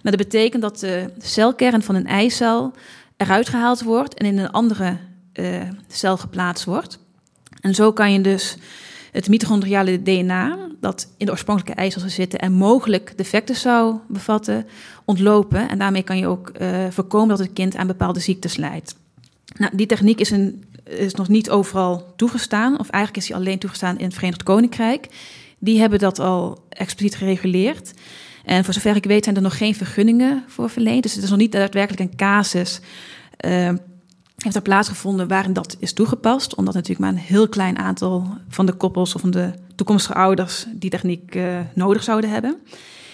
Maar 0.02 0.12
dat 0.12 0.16
betekent 0.16 0.62
dat 0.62 0.78
de 0.78 1.12
celkern 1.18 1.82
van 1.82 1.94
een 1.94 2.06
eicel 2.06 2.72
eruit 3.16 3.48
gehaald 3.48 3.82
wordt 3.82 4.14
en 4.14 4.26
in 4.26 4.38
een 4.38 4.50
andere 4.50 4.96
uh, 5.34 5.62
cel 5.88 6.16
geplaatst 6.16 6.64
wordt. 6.64 6.98
En 7.60 7.74
zo 7.74 7.92
kan 7.92 8.12
je 8.12 8.20
dus 8.20 8.56
het 9.12 9.28
mitochondriale 9.28 10.02
DNA, 10.02 10.58
dat 10.80 11.08
in 11.16 11.26
de 11.26 11.32
oorspronkelijke 11.32 11.80
eicels 11.80 12.14
zitten 12.14 12.38
en 12.38 12.52
mogelijk 12.52 13.12
defecten 13.16 13.54
zou 13.54 13.96
bevatten, 14.08 14.66
ontlopen. 15.04 15.68
En 15.68 15.78
daarmee 15.78 16.02
kan 16.02 16.18
je 16.18 16.26
ook 16.26 16.52
uh, 16.60 16.86
voorkomen 16.90 17.28
dat 17.28 17.38
het 17.38 17.52
kind 17.52 17.76
aan 17.76 17.86
bepaalde 17.86 18.20
ziektes 18.20 18.56
leidt. 18.56 18.96
Nou, 19.56 19.76
die 19.76 19.86
techniek 19.86 20.20
is, 20.20 20.30
een, 20.30 20.64
is 20.84 21.14
nog 21.14 21.28
niet 21.28 21.50
overal 21.50 22.12
toegestaan, 22.16 22.78
of 22.78 22.88
eigenlijk 22.88 23.22
is 23.22 23.26
die 23.26 23.36
alleen 23.36 23.58
toegestaan 23.58 23.98
in 23.98 24.04
het 24.04 24.14
Verenigd 24.14 24.42
Koninkrijk. 24.42 25.08
Die 25.58 25.80
hebben 25.80 25.98
dat 25.98 26.18
al 26.18 26.64
expliciet 26.68 27.16
gereguleerd. 27.16 27.92
En 28.44 28.64
voor 28.64 28.74
zover 28.74 28.96
ik 28.96 29.04
weet 29.04 29.24
zijn 29.24 29.36
er 29.36 29.42
nog 29.42 29.56
geen 29.56 29.74
vergunningen 29.74 30.44
voor 30.46 30.70
verleend. 30.70 31.02
Dus 31.02 31.14
het 31.14 31.24
is 31.24 31.30
nog 31.30 31.38
niet 31.38 31.52
daadwerkelijk 31.52 32.00
een 32.10 32.16
casus. 32.16 32.80
Uh, 33.46 33.70
heeft 34.42 34.56
er 34.56 34.62
plaatsgevonden 34.62 35.28
waarin 35.28 35.52
dat 35.52 35.76
is 35.78 35.92
toegepast. 35.92 36.54
Omdat 36.54 36.74
natuurlijk 36.74 37.00
maar 37.00 37.10
een 37.10 37.26
heel 37.26 37.48
klein 37.48 37.78
aantal 37.78 38.38
van 38.48 38.66
de 38.66 38.72
koppels 38.72 39.14
of 39.14 39.20
van 39.20 39.30
de 39.30 39.52
toekomstige 39.74 40.14
ouders 40.14 40.66
die 40.74 40.90
techniek 40.90 41.34
uh, 41.34 41.58
nodig 41.74 42.02
zouden 42.02 42.30
hebben. 42.30 42.56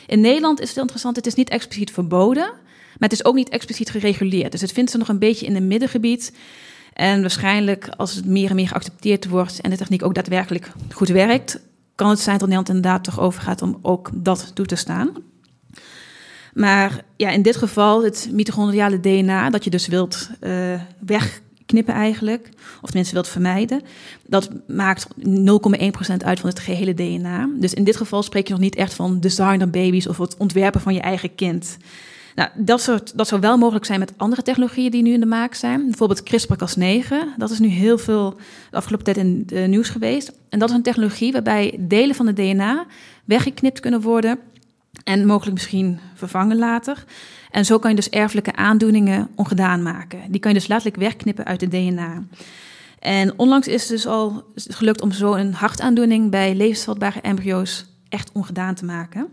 In 0.07 0.21
Nederland 0.21 0.61
is 0.61 0.69
het 0.69 0.79
interessant, 0.79 1.17
het 1.17 1.27
is 1.27 1.35
niet 1.35 1.49
expliciet 1.49 1.91
verboden. 1.91 2.53
Maar 2.99 3.09
het 3.09 3.19
is 3.19 3.25
ook 3.25 3.35
niet 3.35 3.49
expliciet 3.49 3.91
gereguleerd. 3.91 4.53
Dus 4.53 4.61
het 4.61 4.73
vindt 4.73 4.91
ze 4.91 4.99
nog 4.99 5.09
een 5.09 5.19
beetje 5.19 5.47
in 5.47 5.57
een 5.57 5.67
middengebied. 5.67 6.33
En 6.93 7.21
waarschijnlijk 7.21 7.89
als 7.97 8.15
het 8.15 8.25
meer 8.25 8.51
en 8.51 8.57
meer 8.57 8.69
geaccepteerd 8.69 9.29
wordt 9.29 9.61
en 9.61 9.71
de 9.71 9.77
techniek 9.77 10.05
ook 10.05 10.15
daadwerkelijk 10.15 10.73
goed 10.93 11.09
werkt, 11.09 11.61
kan 11.95 12.11
het 12.11 12.19
zijn 12.19 12.39
dat 12.39 12.49
Nederland 12.49 12.77
inderdaad 12.77 13.05
toch 13.05 13.21
overgaat 13.21 13.63
om 13.63 13.79
ook 13.83 14.11
dat 14.15 14.51
toe 14.55 14.67
te 14.67 14.77
staan. 14.77 15.11
Maar 16.59 17.05
ja, 17.17 17.31
in 17.31 17.43
dit 17.43 17.57
geval 17.57 18.05
het 18.05 18.29
mitochondriale 18.33 19.01
DNA, 19.01 19.51
dat 19.51 19.65
je 19.65 19.71
dus 19.71 19.87
wilt 19.87 20.31
weg 20.99 21.41
wegknippen 21.69 22.03
eigenlijk, 22.03 22.49
of 22.83 22.87
tenminste 22.87 23.15
wilt 23.15 23.29
vermijden, 23.29 23.83
dat 24.27 24.51
maakt 24.67 25.07
0,1% 25.19 26.17
uit 26.25 26.41
van 26.41 26.49
het 26.49 26.59
gehele 26.59 26.95
DNA. 26.95 27.49
Dus 27.55 27.75
in 27.75 27.85
dit 27.85 27.97
geval 27.97 28.23
spreek 28.23 28.47
je 28.47 28.53
nog 28.53 28.63
niet 28.63 28.77
echt 28.77 28.95
van 28.95 29.21
designer 29.21 29.71
baby's 29.71 30.07
of 30.07 30.19
het 30.19 30.37
ontwerpen 30.37 30.81
van 30.81 30.95
je 30.95 31.01
eigen 31.01 31.35
kind. 31.35 31.77
Nou, 32.35 32.51
dat, 32.55 32.81
soort, 32.81 33.13
dat 33.17 33.29
zou 33.29 33.41
wel 33.41 33.59
mogelijk 33.59 33.85
zijn 33.85 33.99
met 33.99 34.13
andere 34.17 34.43
technologieën 34.43 34.91
die 34.91 35.03
nu 35.03 35.13
in 35.13 35.21
de 35.21 35.27
maak 35.27 35.55
zijn. 35.55 35.85
Bijvoorbeeld 35.85 36.23
CRISPR-Cas9. 36.23 37.15
Dat 37.37 37.51
is 37.51 37.59
nu 37.59 37.69
heel 37.69 37.99
veel 37.99 38.37
de 38.71 38.77
afgelopen 38.77 39.05
tijd 39.05 39.17
in 39.17 39.45
het 39.47 39.69
nieuws 39.69 39.89
geweest. 39.89 40.33
En 40.49 40.59
dat 40.59 40.69
is 40.69 40.75
een 40.75 40.83
technologie 40.83 41.33
waarbij 41.33 41.77
delen 41.81 42.15
van 42.15 42.27
het 42.27 42.37
DNA 42.37 42.87
weggeknipt 43.25 43.81
kunnen 43.81 44.01
worden 44.01 44.39
en 45.05 45.27
mogelijk 45.27 45.55
misschien 45.55 46.01
vervangen 46.15 46.59
later. 46.59 47.05
En 47.51 47.65
zo 47.65 47.79
kan 47.79 47.91
je 47.91 47.97
dus 47.97 48.09
erfelijke 48.09 48.57
aandoeningen 48.57 49.29
ongedaan 49.35 49.83
maken. 49.83 50.21
Die 50.29 50.41
kan 50.41 50.53
je 50.53 50.59
dus 50.59 50.69
letterlijk 50.69 51.01
wegknippen 51.01 51.45
uit 51.45 51.61
het 51.61 51.71
DNA. 51.71 52.23
En 52.99 53.39
onlangs 53.39 53.69
is 53.69 53.81
het 53.81 53.91
dus 53.91 54.07
al 54.07 54.45
gelukt 54.55 55.01
om 55.01 55.13
zo 55.13 55.35
een 55.35 55.55
hartaandoening 55.55 56.31
bij 56.31 56.55
levensvatbare 56.55 57.21
embryo's 57.21 57.87
echt 58.09 58.33
ongedaan 58.33 58.75
te 58.75 58.85
maken. 58.85 59.29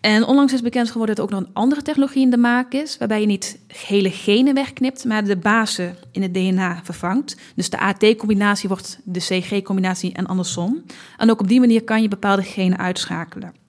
En 0.00 0.24
onlangs 0.24 0.52
is 0.52 0.62
bekend 0.62 0.90
geworden 0.90 1.16
dat 1.16 1.24
er 1.24 1.34
ook 1.34 1.40
nog 1.40 1.48
een 1.48 1.54
andere 1.54 1.82
technologie 1.82 2.22
in 2.22 2.30
de 2.30 2.36
maak 2.36 2.72
is, 2.72 2.98
waarbij 2.98 3.20
je 3.20 3.26
niet 3.26 3.58
hele 3.66 4.10
genen 4.10 4.54
wegknipt, 4.54 5.04
maar 5.04 5.24
de 5.24 5.36
basen 5.36 5.96
in 6.12 6.22
het 6.22 6.34
DNA 6.34 6.80
vervangt. 6.84 7.36
Dus 7.54 7.70
de 7.70 7.78
AT-combinatie 7.78 8.68
wordt 8.68 9.00
de 9.04 9.20
CG-combinatie 9.20 10.12
en 10.12 10.26
andersom. 10.26 10.82
En 11.16 11.30
ook 11.30 11.40
op 11.40 11.48
die 11.48 11.60
manier 11.60 11.84
kan 11.84 12.02
je 12.02 12.08
bepaalde 12.08 12.42
genen 12.42 12.78
uitschakelen. 12.78 13.59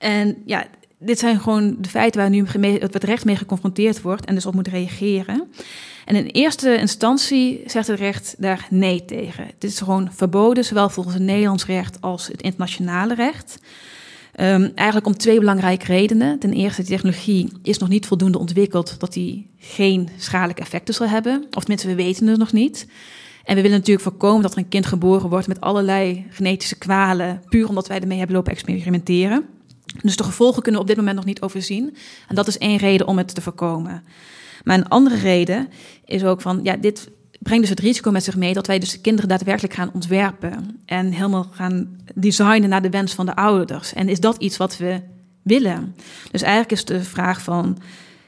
En 0.00 0.42
ja, 0.44 0.66
dit 0.98 1.18
zijn 1.18 1.40
gewoon 1.40 1.76
de 1.78 1.88
feiten 1.88 2.20
waar 2.20 2.30
nu 2.30 2.46
het 2.80 3.04
recht 3.04 3.24
mee 3.24 3.36
geconfronteerd 3.36 4.02
wordt 4.02 4.24
en 4.24 4.34
dus 4.34 4.46
op 4.46 4.54
moet 4.54 4.68
reageren. 4.68 5.48
En 6.04 6.16
in 6.16 6.26
eerste 6.26 6.76
instantie 6.76 7.62
zegt 7.66 7.86
het 7.86 7.98
recht 7.98 8.34
daar 8.38 8.66
nee 8.70 9.04
tegen. 9.04 9.46
Het 9.46 9.64
is 9.64 9.78
gewoon 9.78 10.08
verboden, 10.12 10.64
zowel 10.64 10.88
volgens 10.88 11.14
het 11.14 11.24
Nederlands 11.24 11.66
recht 11.66 12.00
als 12.00 12.26
het 12.26 12.42
internationale 12.42 13.14
recht. 13.14 13.58
Um, 14.40 14.72
eigenlijk 14.74 15.06
om 15.06 15.16
twee 15.16 15.38
belangrijke 15.38 15.86
redenen. 15.86 16.38
Ten 16.38 16.52
eerste, 16.52 16.82
de 16.82 16.88
technologie 16.88 17.52
is 17.62 17.78
nog 17.78 17.88
niet 17.88 18.06
voldoende 18.06 18.38
ontwikkeld 18.38 19.00
dat 19.00 19.12
die 19.12 19.46
geen 19.58 20.08
schadelijke 20.16 20.62
effecten 20.62 20.94
zal 20.94 21.06
hebben. 21.06 21.44
Of 21.50 21.60
tenminste, 21.64 21.88
we 21.88 21.94
weten 21.94 22.26
het 22.26 22.38
nog 22.38 22.52
niet. 22.52 22.86
En 23.44 23.54
we 23.54 23.62
willen 23.62 23.78
natuurlijk 23.78 24.06
voorkomen 24.06 24.42
dat 24.42 24.52
er 24.52 24.58
een 24.58 24.68
kind 24.68 24.86
geboren 24.86 25.28
wordt 25.28 25.46
met 25.46 25.60
allerlei 25.60 26.26
genetische 26.30 26.78
kwalen, 26.78 27.42
puur 27.48 27.68
omdat 27.68 27.88
wij 27.88 28.00
ermee 28.00 28.18
hebben 28.18 28.36
lopen 28.36 28.52
experimenteren. 28.52 29.44
Dus 30.02 30.16
de 30.16 30.24
gevolgen 30.24 30.62
kunnen 30.62 30.80
we 30.80 30.86
op 30.86 30.92
dit 30.92 30.96
moment 30.96 31.16
nog 31.16 31.24
niet 31.24 31.42
overzien. 31.42 31.96
En 32.28 32.34
dat 32.34 32.46
is 32.46 32.58
één 32.58 32.76
reden 32.76 33.06
om 33.06 33.18
het 33.18 33.34
te 33.34 33.40
voorkomen. 33.40 34.02
Maar 34.64 34.78
een 34.78 34.88
andere 34.88 35.16
reden 35.16 35.68
is 36.04 36.24
ook 36.24 36.40
van, 36.40 36.60
ja, 36.62 36.76
dit 36.76 37.10
brengt 37.38 37.60
dus 37.60 37.70
het 37.70 37.80
risico 37.80 38.10
met 38.10 38.24
zich 38.24 38.36
mee 38.36 38.54
dat 38.54 38.66
wij 38.66 38.78
dus 38.78 38.90
de 38.90 39.00
kinderen 39.00 39.28
daadwerkelijk 39.28 39.74
gaan 39.74 39.90
ontwerpen 39.92 40.80
en 40.86 41.12
helemaal 41.12 41.48
gaan 41.50 41.96
designen 42.14 42.68
naar 42.68 42.82
de 42.82 42.90
wens 42.90 43.14
van 43.14 43.26
de 43.26 43.36
ouders. 43.36 43.92
En 43.92 44.08
is 44.08 44.20
dat 44.20 44.36
iets 44.36 44.56
wat 44.56 44.76
we 44.76 45.00
willen? 45.42 45.96
Dus 46.30 46.42
eigenlijk 46.42 46.72
is 46.72 46.84
de 46.84 47.02
vraag 47.02 47.42
van, 47.42 47.78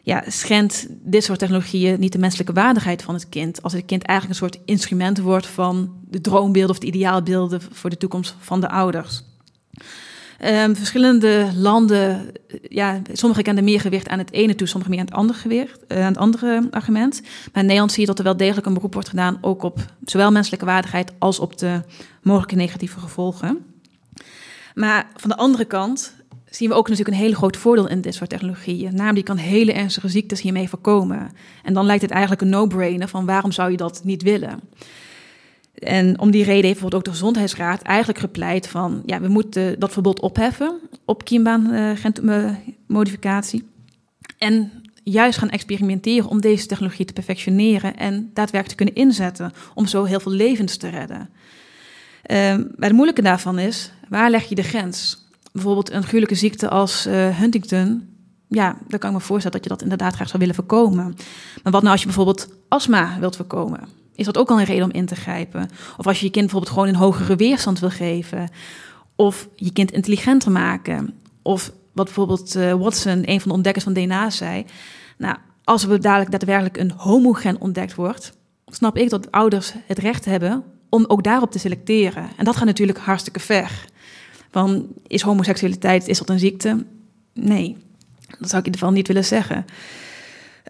ja, 0.02 0.24
schendt 0.26 0.86
dit 0.90 1.24
soort 1.24 1.38
technologieën 1.38 2.00
niet 2.00 2.12
de 2.12 2.18
menselijke 2.18 2.52
waardigheid 2.52 3.02
van 3.02 3.14
het 3.14 3.28
kind? 3.28 3.62
Als 3.62 3.72
het 3.72 3.84
kind 3.84 4.02
eigenlijk 4.02 4.40
een 4.40 4.48
soort 4.48 4.64
instrument 4.64 5.18
wordt 5.18 5.46
van 5.46 5.92
de 6.10 6.20
droombeelden 6.20 6.70
of 6.70 6.78
de 6.78 6.86
ideaalbeelden 6.86 7.60
voor 7.72 7.90
de 7.90 7.96
toekomst 7.96 8.36
van 8.38 8.60
de 8.60 8.68
ouders. 8.68 9.22
Um, 10.44 10.76
verschillende 10.76 11.50
landen, 11.54 12.32
ja, 12.68 13.00
sommige 13.12 13.42
kennen 13.42 13.64
meer 13.64 13.80
gewicht 13.80 14.08
aan 14.08 14.18
het 14.18 14.32
ene 14.32 14.54
toe, 14.54 14.66
sommige 14.66 14.90
meer 14.90 15.00
aan 15.00 15.06
het 15.06 15.14
andere 15.14 15.38
gewicht, 15.38 15.80
uh, 15.88 15.98
aan 15.98 16.04
het 16.04 16.16
andere 16.16 16.68
argument. 16.70 17.20
Maar 17.22 17.62
in 17.62 17.62
Nederland 17.62 17.92
zie 17.92 18.00
je 18.00 18.06
dat 18.06 18.18
er 18.18 18.24
wel 18.24 18.36
degelijk 18.36 18.66
een 18.66 18.74
beroep 18.74 18.92
wordt 18.92 19.08
gedaan, 19.08 19.38
ook 19.40 19.62
op 19.62 19.78
zowel 20.04 20.30
menselijke 20.32 20.64
waardigheid 20.64 21.12
als 21.18 21.38
op 21.38 21.58
de 21.58 21.80
mogelijke 22.22 22.54
negatieve 22.54 23.00
gevolgen. 23.00 23.58
Maar 24.74 25.06
van 25.16 25.30
de 25.30 25.36
andere 25.36 25.64
kant 25.64 26.14
zien 26.50 26.68
we 26.68 26.74
ook 26.74 26.88
natuurlijk 26.88 27.16
een 27.16 27.22
hele 27.22 27.36
groot 27.36 27.56
voordeel 27.56 27.88
in 27.88 28.00
dit 28.00 28.14
soort 28.14 28.30
technologieën. 28.30 28.94
Namelijk, 28.94 29.28
je 29.28 29.34
kan 29.34 29.44
hele 29.44 29.72
ernstige 29.72 30.08
ziektes 30.08 30.40
hiermee 30.40 30.68
voorkomen. 30.68 31.30
En 31.62 31.74
dan 31.74 31.86
lijkt 31.86 32.02
het 32.02 32.10
eigenlijk 32.10 32.42
een 32.42 32.48
no-brainer 32.48 33.08
van 33.08 33.26
waarom 33.26 33.52
zou 33.52 33.70
je 33.70 33.76
dat 33.76 34.00
niet 34.04 34.22
willen? 34.22 34.60
En 35.82 36.20
om 36.20 36.30
die 36.30 36.44
reden 36.44 36.64
heeft 36.64 36.72
bijvoorbeeld 36.72 37.02
ook 37.02 37.04
de 37.04 37.18
Gezondheidsraad 37.18 37.82
eigenlijk 37.82 38.18
gepleit 38.18 38.68
van... 38.68 39.02
ja, 39.06 39.20
we 39.20 39.28
moeten 39.28 39.80
dat 39.80 39.92
verbod 39.92 40.20
opheffen 40.20 40.80
op 41.04 41.24
kiembaanmodificatie. 41.24 43.68
en 44.38 44.72
juist 45.04 45.38
gaan 45.38 45.50
experimenteren 45.50 46.28
om 46.28 46.40
deze 46.40 46.66
technologie 46.66 47.04
te 47.04 47.12
perfectioneren... 47.12 47.96
en 47.96 48.30
daadwerkelijk 48.34 48.68
te 48.68 48.84
kunnen 48.84 48.94
inzetten 48.94 49.52
om 49.74 49.86
zo 49.86 50.04
heel 50.04 50.20
veel 50.20 50.32
levens 50.32 50.76
te 50.76 50.88
redden. 50.88 51.18
Um, 51.18 51.28
maar 52.76 52.88
het 52.88 52.92
moeilijke 52.92 53.22
daarvan 53.22 53.58
is, 53.58 53.92
waar 54.08 54.30
leg 54.30 54.48
je 54.48 54.54
de 54.54 54.62
grens? 54.62 55.26
Bijvoorbeeld 55.52 55.90
een 55.90 56.02
gruwelijke 56.02 56.34
ziekte 56.34 56.68
als 56.68 57.06
uh, 57.06 57.38
Huntington... 57.38 58.08
ja, 58.48 58.76
dan 58.88 58.98
kan 58.98 59.10
ik 59.10 59.16
me 59.16 59.22
voorstellen 59.22 59.56
dat 59.56 59.64
je 59.64 59.70
dat 59.70 59.82
inderdaad 59.82 60.14
graag 60.14 60.28
zou 60.28 60.38
willen 60.38 60.54
voorkomen. 60.54 61.14
Maar 61.62 61.72
wat 61.72 61.82
nou 61.82 61.92
als 61.92 62.00
je 62.00 62.06
bijvoorbeeld 62.06 62.48
astma 62.68 63.16
wilt 63.20 63.36
voorkomen 63.36 64.01
is 64.26 64.32
dat 64.32 64.42
ook 64.42 64.50
al 64.50 64.58
een 64.58 64.64
reden 64.64 64.84
om 64.84 64.90
in 64.90 65.06
te 65.06 65.14
grijpen. 65.14 65.70
Of 65.96 66.06
als 66.06 66.18
je 66.18 66.26
je 66.26 66.30
kind 66.30 66.44
bijvoorbeeld 66.44 66.72
gewoon 66.72 66.88
een 66.88 67.00
hogere 67.00 67.36
weerstand 67.36 67.78
wil 67.78 67.90
geven. 67.90 68.48
Of 69.16 69.48
je 69.56 69.72
kind 69.72 69.92
intelligenter 69.92 70.50
maken. 70.50 71.14
Of 71.42 71.72
wat 71.92 72.04
bijvoorbeeld 72.04 72.56
uh, 72.56 72.72
Watson, 72.72 73.22
een 73.24 73.40
van 73.40 73.48
de 73.48 73.54
ontdekkers 73.54 73.84
van 73.84 73.92
DNA, 73.92 74.30
zei. 74.30 74.64
Nou, 75.18 75.36
als 75.64 75.84
er 75.84 76.00
dadelijk 76.00 76.30
daadwerkelijk 76.30 76.76
een 76.76 76.92
homogen 76.96 77.60
ontdekt 77.60 77.94
wordt, 77.94 78.32
snap 78.66 78.96
ik 78.96 79.10
dat 79.10 79.30
ouders 79.30 79.72
het 79.86 79.98
recht 79.98 80.24
hebben 80.24 80.64
om 80.88 81.04
ook 81.06 81.22
daarop 81.22 81.50
te 81.50 81.58
selecteren. 81.58 82.28
En 82.36 82.44
dat 82.44 82.56
gaat 82.56 82.66
natuurlijk 82.66 82.98
hartstikke 82.98 83.40
ver. 83.40 83.84
Van, 84.50 84.86
is 85.06 85.22
homoseksualiteit, 85.22 86.08
is 86.08 86.18
dat 86.18 86.28
een 86.28 86.38
ziekte? 86.38 86.84
Nee, 87.34 87.76
dat 88.38 88.48
zou 88.48 88.62
ik 88.62 88.66
in 88.66 88.72
ieder 88.72 88.78
geval 88.80 88.92
niet 88.92 89.06
willen 89.06 89.24
zeggen. 89.24 89.64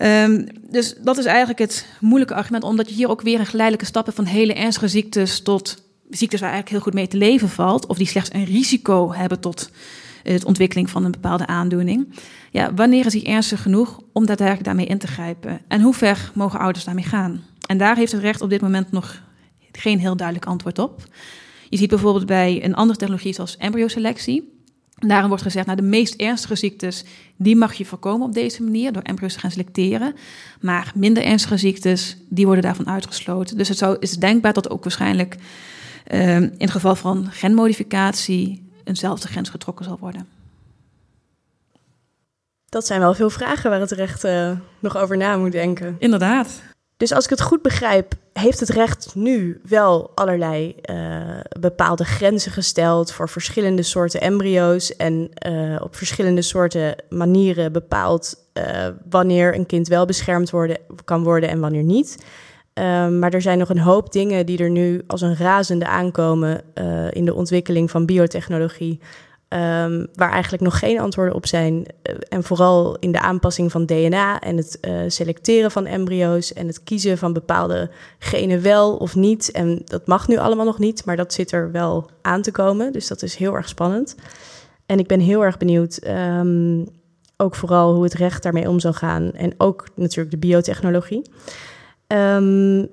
Um, 0.03 0.47
dus 0.71 0.95
dat 1.03 1.19
is 1.19 1.25
eigenlijk 1.25 1.59
het 1.59 1.87
moeilijke 2.01 2.35
argument, 2.35 2.65
omdat 2.65 2.89
je 2.89 2.95
hier 2.95 3.09
ook 3.09 3.23
weer 3.23 3.41
een 3.41 3.47
geleidelijke 3.47 3.87
stap 3.87 4.05
hebt 4.05 4.17
van 4.17 4.25
hele 4.25 4.55
ernstige 4.55 4.89
ziektes 4.89 5.43
tot 5.43 5.83
ziektes 6.11 6.41
waar 6.41 6.51
eigenlijk 6.51 6.69
heel 6.69 6.91
goed 6.91 7.01
mee 7.01 7.09
te 7.09 7.17
leven 7.17 7.49
valt, 7.49 7.87
of 7.87 7.97
die 7.97 8.07
slechts 8.07 8.33
een 8.33 8.45
risico 8.45 9.13
hebben 9.13 9.41
tot 9.41 9.71
het 10.23 10.45
ontwikkeling 10.45 10.91
van 10.91 11.05
een 11.05 11.11
bepaalde 11.11 11.47
aandoening. 11.47 12.15
Ja, 12.51 12.75
wanneer 12.75 13.07
is 13.07 13.13
die 13.13 13.25
ernstig 13.25 13.63
genoeg 13.63 14.01
om 14.13 14.27
daadwerkelijk 14.27 14.67
daarmee 14.67 14.87
in 14.87 14.99
te 14.99 15.07
grijpen? 15.07 15.61
En 15.69 15.81
hoe 15.81 15.95
ver 15.95 16.31
mogen 16.35 16.59
ouders 16.59 16.85
daarmee 16.85 17.05
gaan? 17.05 17.45
En 17.67 17.79
daar 17.79 17.97
heeft 17.97 18.13
het 18.13 18.21
recht 18.21 18.41
op 18.41 18.51
dit 18.51 18.61
moment 18.61 18.93
nog 18.93 19.23
geen 19.73 19.99
heel 19.99 20.17
duidelijk 20.17 20.47
antwoord 20.47 20.79
op. 20.79 21.03
Je 21.69 21.77
ziet 21.77 21.89
bijvoorbeeld 21.89 22.27
bij 22.27 22.65
een 22.65 22.75
andere 22.75 22.99
technologie 22.99 23.33
zoals 23.33 23.57
embryoselectie 23.57 24.62
Daarom 25.07 25.29
wordt 25.29 25.43
gezegd, 25.43 25.67
nou, 25.67 25.79
de 25.79 25.87
meest 25.87 26.15
ernstige 26.15 26.55
ziektes, 26.55 27.05
die 27.37 27.57
mag 27.57 27.75
je 27.75 27.85
voorkomen 27.85 28.27
op 28.27 28.35
deze 28.35 28.63
manier, 28.63 28.93
door 28.93 29.03
embryo's 29.03 29.33
te 29.33 29.39
gaan 29.39 29.51
selecteren. 29.51 30.15
Maar 30.61 30.93
minder 30.95 31.23
ernstige 31.23 31.57
ziektes, 31.57 32.17
die 32.29 32.45
worden 32.45 32.65
daarvan 32.65 32.89
uitgesloten. 32.89 33.57
Dus 33.57 33.69
het 33.69 33.79
zou, 33.79 33.97
is 34.01 34.17
denkbaar 34.17 34.53
dat 34.53 34.71
ook 34.71 34.83
waarschijnlijk 34.83 35.37
uh, 36.13 36.37
in 36.37 36.55
het 36.59 36.71
geval 36.71 36.95
van 36.95 37.27
genmodificatie 37.31 38.71
eenzelfde 38.85 39.29
grens 39.29 39.49
getrokken 39.49 39.85
zal 39.85 39.99
worden. 40.01 40.29
Dat 42.69 42.87
zijn 42.87 43.01
wel 43.01 43.15
veel 43.15 43.31
vragen 43.31 43.71
waar 43.71 43.81
het 43.81 43.91
recht 43.91 44.25
uh, 44.25 44.51
nog 44.79 44.97
over 44.97 45.17
na 45.17 45.37
moet 45.37 45.53
denken. 45.53 45.97
Inderdaad. 45.99 46.63
Dus 47.03 47.13
als 47.13 47.25
ik 47.25 47.31
het 47.31 47.41
goed 47.41 47.63
begrijp, 47.63 48.13
heeft 48.33 48.61
het 48.61 48.69
recht 48.69 49.15
nu 49.15 49.61
wel 49.69 50.11
allerlei 50.15 50.75
uh, 50.91 50.97
bepaalde 51.61 52.05
grenzen 52.05 52.53
gesteld 52.53 53.13
voor 53.13 53.29
verschillende 53.29 53.83
soorten 53.83 54.21
embryo's 54.21 54.97
en 54.97 55.31
uh, 55.47 55.81
op 55.83 55.97
verschillende 55.97 56.43
soorten 56.43 56.95
manieren 57.09 57.73
bepaald 57.73 58.47
uh, 58.55 58.65
wanneer 59.11 59.55
een 59.55 59.67
kind 59.67 59.89
wel 59.89 60.07
beschermd 60.07 60.51
worden, 60.51 60.79
kan 61.05 61.23
worden 61.23 61.49
en 61.49 61.61
wanneer 61.61 61.83
niet. 61.83 62.25
maar 63.19 63.33
er 63.33 63.43
zijn 63.43 63.59
nog 63.59 63.69
een 63.69 63.79
hoop 63.79 64.13
dingen 64.13 64.47
die 64.47 64.59
er 64.59 64.71
nu 64.71 65.03
als 65.07 65.21
een 65.21 65.37
razende 65.37 65.87
aankomen 65.87 66.63
in 67.11 67.25
de 67.25 67.35
ontwikkeling 67.35 67.91
van 67.91 68.07
biotechnologie, 68.07 69.01
Um, 69.53 70.07
waar 70.15 70.31
eigenlijk 70.31 70.63
nog 70.63 70.79
geen 70.79 71.01
antwoorden 71.01 71.35
op 71.35 71.47
zijn. 71.47 71.75
Uh, 71.75 72.15
en 72.29 72.43
vooral 72.43 72.97
in 72.99 73.13
de 73.13 73.21
aanpassing 73.21 73.71
van 73.71 73.87
DNA 73.87 74.41
en 74.41 74.57
het 74.57 74.79
uh, 74.81 75.01
selecteren 75.07 75.71
van 75.71 75.87
embryo's 75.87 76.53
en 76.53 76.67
het 76.67 76.83
kiezen 76.83 77.19
van 77.19 77.33
bepaalde 77.33 77.91
genen 78.19 78.63
wel 78.63 78.97
of 78.97 79.15
niet. 79.15 79.51
En 79.51 79.83
dat 79.85 80.07
mag 80.07 80.29
nu 80.29 80.37
allemaal 80.37 80.65
nog 80.65 80.79
niet, 80.79 81.05
maar 81.05 81.17
dat 81.17 81.33
zit 81.33 81.53
er 81.53 81.71
wel 81.71 82.11
aan 82.23 82.43
te 82.43 82.51
komen. 82.51 82.93
Dus 82.93 83.07
dat 83.09 83.23
is 83.23 83.35
heel 83.35 83.55
erg 83.55 83.69
spannend. 83.69 84.15
En 84.87 84.99
ik 84.99 85.07
ben 85.07 85.21
heel 85.21 85.45
erg 85.45 85.57
benieuwd, 85.57 86.01
um, 86.07 86.87
ook 87.37 87.55
vooral 87.55 87.95
hoe 87.95 88.05
het 88.05 88.15
recht 88.15 88.43
daarmee 88.43 88.69
om 88.69 88.81
zal 88.81 88.93
gaan. 88.93 89.33
En 89.33 89.55
ook 89.59 89.87
natuurlijk 89.95 90.31
de 90.31 90.47
biotechnologie. 90.47 91.31
Um, 92.07 92.89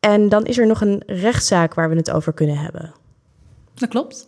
en 0.00 0.28
dan 0.28 0.44
is 0.44 0.58
er 0.58 0.66
nog 0.66 0.80
een 0.80 1.02
rechtszaak 1.06 1.74
waar 1.74 1.88
we 1.90 1.96
het 1.96 2.10
over 2.10 2.32
kunnen 2.32 2.58
hebben. 2.58 2.92
Dat 3.74 3.88
klopt. 3.88 4.24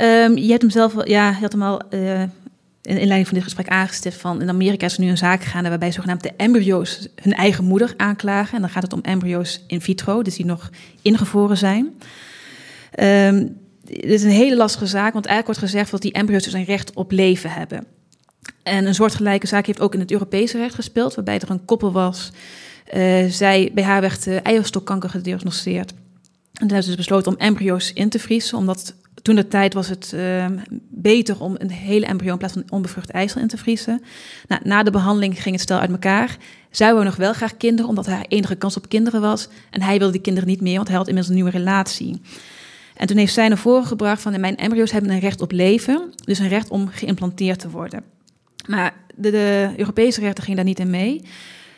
Um, 0.00 0.36
je 0.36 0.50
hebt 0.50 0.62
hem 0.62 0.70
zelf, 0.70 1.06
ja, 1.06 1.28
je 1.28 1.40
had 1.40 1.52
hem 1.52 1.62
al 1.62 1.82
uh, 1.90 2.20
in 2.82 2.98
inleiding 2.98 3.26
van 3.26 3.34
dit 3.34 3.42
gesprek 3.42 3.68
aangestipt 3.68 4.16
van 4.16 4.40
in 4.40 4.48
Amerika 4.48 4.86
is 4.86 4.94
er 4.94 5.00
nu 5.00 5.08
een 5.08 5.16
zaak 5.16 5.42
gaande 5.42 5.68
waarbij 5.68 5.92
zogenaamde 5.92 6.32
embryo's 6.36 7.08
hun 7.22 7.32
eigen 7.32 7.64
moeder 7.64 7.94
aanklagen. 7.96 8.54
En 8.54 8.60
dan 8.60 8.70
gaat 8.70 8.82
het 8.82 8.92
om 8.92 9.00
embryo's 9.02 9.64
in 9.66 9.80
vitro, 9.80 10.22
dus 10.22 10.36
die 10.36 10.46
nog 10.46 10.70
ingevroren 11.02 11.56
zijn. 11.56 11.94
Um, 13.00 13.56
dit 13.84 14.04
is 14.04 14.22
een 14.22 14.30
hele 14.30 14.56
lastige 14.56 14.86
zaak, 14.86 15.12
want 15.12 15.26
eigenlijk 15.26 15.58
wordt 15.58 15.72
gezegd 15.72 15.90
dat 15.90 16.02
die 16.02 16.12
embryo's 16.12 16.42
dus 16.42 16.52
een 16.52 16.64
recht 16.64 16.94
op 16.94 17.10
leven 17.10 17.50
hebben. 17.50 17.86
En 18.62 18.86
een 18.86 18.94
soortgelijke 18.94 19.46
zaak 19.46 19.66
heeft 19.66 19.80
ook 19.80 19.94
in 19.94 20.00
het 20.00 20.10
Europese 20.10 20.58
recht 20.58 20.74
gespeeld, 20.74 21.14
waarbij 21.14 21.38
er 21.38 21.50
een 21.50 21.64
koppel 21.64 21.92
was. 21.92 22.32
Uh, 22.94 23.30
zij, 23.30 23.70
bij 23.74 23.84
haar 23.84 24.00
werd 24.00 24.26
uh, 24.26 24.38
eierstokkanker 24.42 25.10
gediagnosticeerd. 25.10 25.90
En 25.90 26.66
hebben 26.66 26.82
ze 26.82 26.88
dus 26.88 26.96
besloten 26.96 27.32
om 27.32 27.38
embryo's 27.38 27.92
in 27.92 28.08
te 28.08 28.18
vriezen, 28.18 28.58
omdat 28.58 28.94
toen 29.24 29.34
de 29.34 29.48
tijd 29.48 29.74
was 29.74 29.88
het 29.88 30.12
uh, 30.14 30.46
beter 30.88 31.40
om 31.40 31.54
een 31.58 31.70
hele 31.70 32.06
embryo 32.06 32.32
in 32.32 32.38
plaats 32.38 32.52
van 32.52 32.64
onbevrucht 32.68 33.10
ijzer 33.10 33.40
in 33.40 33.48
te 33.48 33.56
vriezen. 33.56 34.02
Nou, 34.48 34.60
na 34.64 34.82
de 34.82 34.90
behandeling 34.90 35.42
ging 35.42 35.54
het 35.54 35.64
stel 35.64 35.78
uit 35.78 35.90
elkaar. 35.90 36.36
Zij 36.70 36.92
wou 36.92 37.04
nog 37.04 37.16
wel 37.16 37.32
graag 37.32 37.56
kinderen, 37.56 37.88
omdat 37.88 38.06
haar 38.06 38.24
enige 38.28 38.54
kans 38.54 38.76
op 38.76 38.88
kinderen 38.88 39.20
was. 39.20 39.48
En 39.70 39.82
hij 39.82 39.98
wilde 39.98 40.12
die 40.12 40.20
kinderen 40.20 40.48
niet 40.48 40.60
meer, 40.60 40.76
want 40.76 40.88
hij 40.88 40.96
had 40.96 41.08
inmiddels 41.08 41.34
een 41.34 41.42
nieuwe 41.42 41.58
relatie. 41.58 42.20
En 42.96 43.06
toen 43.06 43.16
heeft 43.16 43.32
zij 43.32 43.48
naar 43.48 43.58
voren 43.58 43.86
gebracht 43.86 44.22
van 44.22 44.40
mijn 44.40 44.56
embryo's 44.56 44.90
hebben 44.90 45.10
een 45.10 45.18
recht 45.18 45.40
op 45.40 45.50
leven, 45.50 46.12
dus 46.24 46.38
een 46.38 46.48
recht 46.48 46.68
om 46.68 46.88
geïmplanteerd 46.88 47.58
te 47.58 47.70
worden. 47.70 48.02
Maar 48.68 48.94
de, 49.14 49.30
de 49.30 49.72
Europese 49.76 50.20
rechter 50.20 50.44
ging 50.44 50.56
daar 50.56 50.64
niet 50.64 50.78
in 50.78 50.90
mee. 50.90 51.22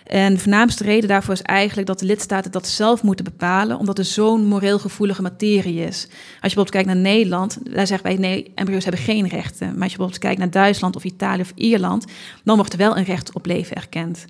En 0.07 0.35
de 0.35 0.41
voornaamste 0.41 0.85
reden 0.85 1.09
daarvoor 1.09 1.35
is 1.35 1.43
eigenlijk 1.43 1.89
dat 1.89 1.99
de 1.99 2.07
lidstaten 2.07 2.51
dat 2.51 2.69
zelf 2.69 3.03
moeten 3.03 3.25
bepalen, 3.25 3.79
omdat 3.79 3.97
het 3.97 4.07
zo'n 4.07 4.47
moreel 4.47 4.79
gevoelige 4.79 5.23
materie 5.23 5.81
is. 5.81 6.03
Als 6.07 6.13
je 6.13 6.39
bijvoorbeeld 6.41 6.71
kijkt 6.71 6.87
naar 6.87 6.97
Nederland, 6.97 7.59
daar 7.63 7.87
zeggen 7.87 8.07
wij 8.07 8.17
nee, 8.17 8.53
embryo's 8.55 8.85
hebben 8.85 9.03
geen 9.03 9.29
rechten. 9.29 9.67
Maar 9.67 9.83
als 9.83 9.93
je 9.93 9.97
bijvoorbeeld 9.97 10.19
kijkt 10.19 10.39
naar 10.39 10.51
Duitsland 10.51 10.97
of 10.97 11.05
Italië 11.05 11.41
of 11.41 11.53
Ierland, 11.55 12.05
dan 12.45 12.57
wordt 12.57 12.73
er 12.73 12.79
wel 12.79 12.97
een 12.97 13.05
recht 13.05 13.33
op 13.33 13.47
leven 13.47 13.77
erkend. 13.77 14.25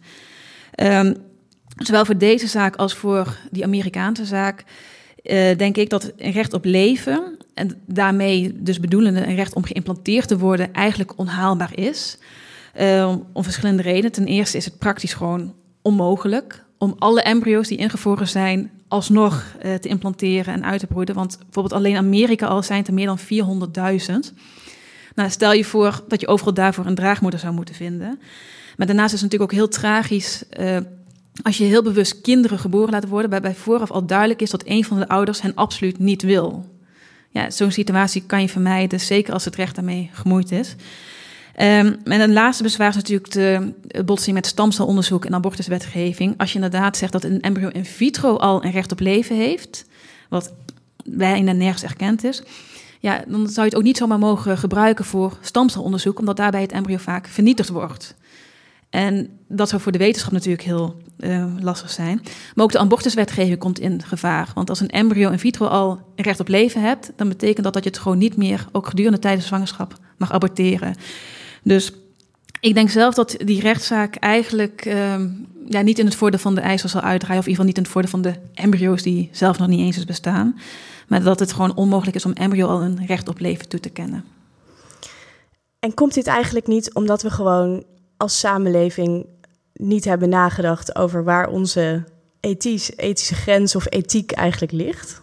Um, 0.82 1.16
zowel 1.76 2.04
voor 2.04 2.18
deze 2.18 2.46
zaak 2.46 2.76
als 2.76 2.94
voor 2.94 3.36
die 3.50 3.64
Amerikaanse 3.64 4.24
zaak 4.24 4.64
uh, 5.22 5.56
denk 5.56 5.76
ik 5.76 5.90
dat 5.90 6.12
een 6.16 6.32
recht 6.32 6.52
op 6.52 6.64
leven 6.64 7.36
en 7.54 7.82
daarmee 7.86 8.62
dus 8.62 8.80
bedoelende 8.80 9.26
een 9.26 9.34
recht 9.34 9.54
om 9.54 9.64
geïmplanteerd 9.64 10.28
te 10.28 10.38
worden 10.38 10.72
eigenlijk 10.72 11.18
onhaalbaar 11.18 11.78
is. 11.78 12.18
Uh, 12.80 13.14
om 13.32 13.42
verschillende 13.42 13.82
redenen. 13.82 14.12
Ten 14.12 14.26
eerste 14.26 14.56
is 14.56 14.64
het 14.64 14.78
praktisch 14.78 15.14
gewoon 15.14 15.54
onmogelijk 15.87 16.64
om 16.79 16.94
alle 16.99 17.22
embryo's 17.22 17.68
die 17.68 17.79
ingevroren 17.79 18.29
zijn 18.29 18.70
alsnog 18.88 19.44
uh, 19.64 19.75
te 19.75 19.88
implanteren 19.88 20.55
en 20.55 20.64
uit 20.64 20.81
te 20.81 20.87
broeden. 20.87 21.14
Want 21.14 21.38
bijvoorbeeld 21.38 21.75
alleen 21.75 21.96
Amerika 21.96 22.46
al 22.46 22.62
zijn 22.62 22.87
er 22.87 22.94
meer 22.94 23.07
dan 23.07 23.18
400.000. 23.18 24.35
Nou, 25.14 25.31
stel 25.31 25.53
je 25.53 25.64
voor 25.64 26.05
dat 26.09 26.20
je 26.20 26.29
overal 26.29 26.55
daarvoor 26.55 26.87
een 26.87 26.94
draagmoeder 26.94 27.40
zou 27.40 27.55
moeten 27.55 27.75
vinden. 27.75 28.18
Maar 28.77 28.87
daarnaast 28.87 29.14
is 29.14 29.20
het 29.20 29.31
natuurlijk 29.31 29.53
ook 29.53 29.59
heel 29.59 29.68
tragisch 29.68 30.44
uh, 30.61 30.77
als 31.42 31.59
je 31.59 31.64
heel 31.64 31.83
bewust 31.83 32.20
kinderen 32.20 32.59
geboren 32.59 32.90
laat 32.90 33.09
worden, 33.09 33.31
waarbij 33.31 33.55
vooraf 33.55 33.90
al 33.90 34.07
duidelijk 34.07 34.42
is 34.42 34.51
dat 34.51 34.62
een 34.66 34.85
van 34.85 34.99
de 34.99 35.09
ouders 35.09 35.42
hen 35.42 35.55
absoluut 35.55 35.99
niet 35.99 36.22
wil. 36.22 36.64
Ja, 37.31 37.51
zo'n 37.51 37.70
situatie 37.70 38.22
kan 38.27 38.40
je 38.40 38.49
vermijden, 38.49 39.01
zeker 39.01 39.33
als 39.33 39.44
het 39.44 39.57
recht 39.57 39.75
daarmee 39.75 40.11
gemoeid 40.12 40.53
is. 40.53 40.75
Um, 41.61 41.97
en 42.05 42.21
een 42.21 42.33
laatste 42.33 42.62
bezwaar 42.62 42.88
is 42.88 42.95
natuurlijk 42.95 43.31
de 43.31 43.75
botsing 44.05 44.35
met 44.35 44.47
stamcelonderzoek 44.47 45.25
en 45.25 45.35
abortuswetgeving. 45.35 46.35
Als 46.37 46.49
je 46.49 46.55
inderdaad 46.55 46.97
zegt 46.97 47.12
dat 47.12 47.25
een 47.25 47.40
embryo 47.40 47.69
in 47.69 47.85
vitro 47.85 48.37
al 48.37 48.64
een 48.64 48.71
recht 48.71 48.92
op 48.92 49.01
leven 49.01 49.37
heeft, 49.37 49.85
wat 50.29 50.53
bijna 51.05 51.53
nergens 51.53 51.83
erkend 51.83 52.25
is, 52.25 52.42
ja, 53.01 53.25
dan 53.29 53.49
zou 53.49 53.66
je 53.66 53.73
het 53.73 53.77
ook 53.77 53.83
niet 53.83 53.97
zomaar 53.97 54.19
mogen 54.19 54.59
gebruiken 54.59 55.05
voor 55.05 55.38
stamcelonderzoek, 55.40 56.19
omdat 56.19 56.37
daarbij 56.37 56.61
het 56.61 56.73
embryo 56.73 56.97
vaak 56.97 57.27
vernietigd 57.27 57.69
wordt. 57.69 58.14
En 58.90 59.29
dat 59.49 59.69
zou 59.69 59.83
voor 59.83 59.92
de 59.92 59.99
wetenschap 59.99 60.33
natuurlijk 60.33 60.62
heel 60.62 60.97
uh, 61.19 61.47
lastig 61.61 61.90
zijn. 61.90 62.21
Maar 62.55 62.64
ook 62.64 62.73
de 62.73 62.79
abortuswetgeving 62.79 63.59
komt 63.59 63.79
in 63.79 64.03
gevaar. 64.03 64.51
Want 64.55 64.69
als 64.69 64.81
een 64.81 64.90
embryo 64.90 65.31
in 65.31 65.38
vitro 65.38 65.66
al 65.66 66.01
een 66.16 66.25
recht 66.25 66.40
op 66.40 66.49
leven 66.49 66.83
hebt, 66.83 67.12
dan 67.16 67.29
betekent 67.29 67.64
dat 67.64 67.73
dat 67.73 67.85
je 67.85 67.90
het 67.90 67.99
gewoon 67.99 68.19
niet 68.19 68.37
meer, 68.37 68.66
ook 68.73 68.87
gedurende 68.87 69.19
tijdens 69.19 69.42
de 69.42 69.49
zwangerschap, 69.49 69.99
mag 70.16 70.33
aborteren. 70.33 70.95
Dus 71.66 71.92
ik 72.61 72.74
denk 72.74 72.90
zelf 72.90 73.14
dat 73.14 73.37
die 73.44 73.61
rechtszaak 73.61 74.16
eigenlijk 74.16 74.85
uh, 74.85 75.14
ja, 75.68 75.81
niet 75.81 75.98
in 75.98 76.05
het 76.05 76.14
voordeel 76.14 76.38
van 76.38 76.55
de 76.55 76.61
ijzer 76.61 76.88
zal 76.88 77.00
uitdraaien, 77.00 77.40
of 77.40 77.46
in 77.46 77.50
ieder 77.50 77.64
geval 77.64 77.64
niet 77.64 77.76
in 77.76 77.83
het 77.83 77.92
voordeel 77.92 78.11
van 78.11 78.22
de 78.22 78.62
embryo's 78.62 79.02
die 79.02 79.29
zelf 79.33 79.59
nog 79.59 79.68
niet 79.68 79.81
eens 79.81 79.96
is 79.96 80.05
bestaan. 80.05 80.59
Maar 81.09 81.22
dat 81.22 81.38
het 81.38 81.52
gewoon 81.52 81.76
onmogelijk 81.76 82.16
is 82.16 82.24
om 82.24 82.33
embryo 82.33 82.66
al 82.66 82.83
een 82.83 83.07
recht 83.07 83.29
op 83.29 83.38
leven 83.38 83.68
toe 83.68 83.81
te 83.81 83.88
kennen. 83.88 84.24
En 85.79 85.94
komt 85.94 86.14
dit 86.14 86.26
eigenlijk 86.26 86.66
niet 86.66 86.94
omdat 86.94 87.22
we 87.22 87.31
gewoon 87.31 87.85
als 88.16 88.38
samenleving 88.38 89.26
niet 89.72 90.05
hebben 90.05 90.29
nagedacht 90.29 90.96
over 90.96 91.24
waar 91.24 91.48
onze 91.48 92.05
ethisch, 92.40 92.96
ethische 92.96 93.35
grens 93.35 93.76
of 93.76 93.87
ethiek 93.88 94.33
eigenlijk 94.33 94.72
ligt? 94.72 95.22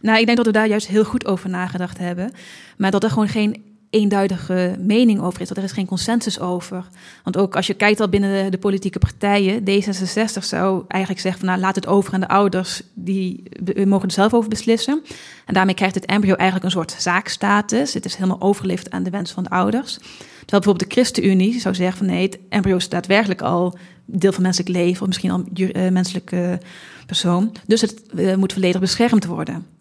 Nou, 0.00 0.18
ik 0.18 0.24
denk 0.24 0.36
dat 0.36 0.46
we 0.46 0.52
daar 0.52 0.68
juist 0.68 0.86
heel 0.86 1.04
goed 1.04 1.26
over 1.26 1.50
nagedacht 1.50 1.98
hebben. 1.98 2.32
Maar 2.76 2.90
dat 2.90 3.02
er 3.02 3.10
gewoon 3.10 3.28
geen 3.28 3.73
eenduidige 3.94 4.76
mening 4.78 5.20
over 5.20 5.40
is. 5.40 5.48
Dat 5.48 5.56
er 5.56 5.62
is 5.62 5.72
geen 5.72 5.86
consensus 5.86 6.40
over. 6.40 6.88
Want 7.22 7.36
ook 7.36 7.56
als 7.56 7.66
je 7.66 7.74
kijkt 7.74 8.00
al 8.00 8.08
binnen 8.08 8.50
de, 8.50 8.58
politieke 8.58 8.98
partijen, 8.98 9.60
D66 9.60 10.42
zou 10.42 10.84
eigenlijk 10.88 11.22
zeggen 11.22 11.40
van 11.40 11.48
nou 11.48 11.60
laat 11.60 11.74
het 11.74 11.86
over 11.86 12.14
aan 12.14 12.20
de 12.20 12.28
ouders, 12.28 12.82
die 12.94 13.42
mogen 13.84 14.08
er 14.08 14.14
zelf 14.14 14.34
over 14.34 14.48
beslissen. 14.48 15.02
En 15.46 15.54
daarmee 15.54 15.74
krijgt 15.74 15.94
het 15.94 16.06
embryo 16.06 16.34
eigenlijk 16.34 16.64
een 16.64 16.80
soort 16.80 16.94
zaakstatus. 16.98 17.94
Het 17.94 18.04
is 18.04 18.14
helemaal 18.14 18.40
overgeleverd 18.40 18.90
aan 18.90 19.02
de 19.02 19.10
wens 19.10 19.32
van 19.32 19.42
de 19.42 19.50
ouders. 19.50 19.92
Terwijl 19.92 20.62
bijvoorbeeld 20.62 20.90
de 20.90 20.94
ChristenUnie 20.94 21.60
zou 21.60 21.74
zeggen 21.74 21.98
van 21.98 22.06
nee, 22.06 22.22
het 22.22 22.38
embryo 22.48 22.76
is 22.76 22.88
daadwerkelijk 22.88 23.42
al 23.42 23.78
deel 24.04 24.32
van 24.32 24.42
menselijk 24.42 24.70
leven, 24.70 25.00
of 25.00 25.06
misschien 25.06 25.30
al 25.30 25.44
uh, 25.54 25.88
menselijke 25.88 26.60
persoon. 27.06 27.52
Dus 27.66 27.80
het 27.80 28.02
uh, 28.14 28.34
moet 28.34 28.52
volledig 28.52 28.80
beschermd 28.80 29.24
worden. 29.24 29.73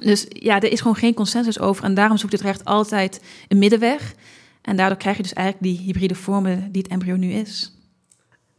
Dus 0.00 0.26
ja, 0.28 0.60
er 0.60 0.72
is 0.72 0.80
gewoon 0.80 0.96
geen 0.96 1.14
consensus 1.14 1.60
over. 1.60 1.84
En 1.84 1.94
daarom 1.94 2.16
zoekt 2.16 2.32
het 2.32 2.42
recht 2.42 2.64
altijd 2.64 3.20
een 3.48 3.58
middenweg. 3.58 4.14
En 4.62 4.76
daardoor 4.76 4.98
krijg 4.98 5.16
je 5.16 5.22
dus 5.22 5.32
eigenlijk 5.32 5.66
die 5.66 5.86
hybride 5.86 6.14
vormen 6.14 6.72
die 6.72 6.82
het 6.82 6.90
embryo 6.90 7.16
nu 7.16 7.30
is. 7.30 7.74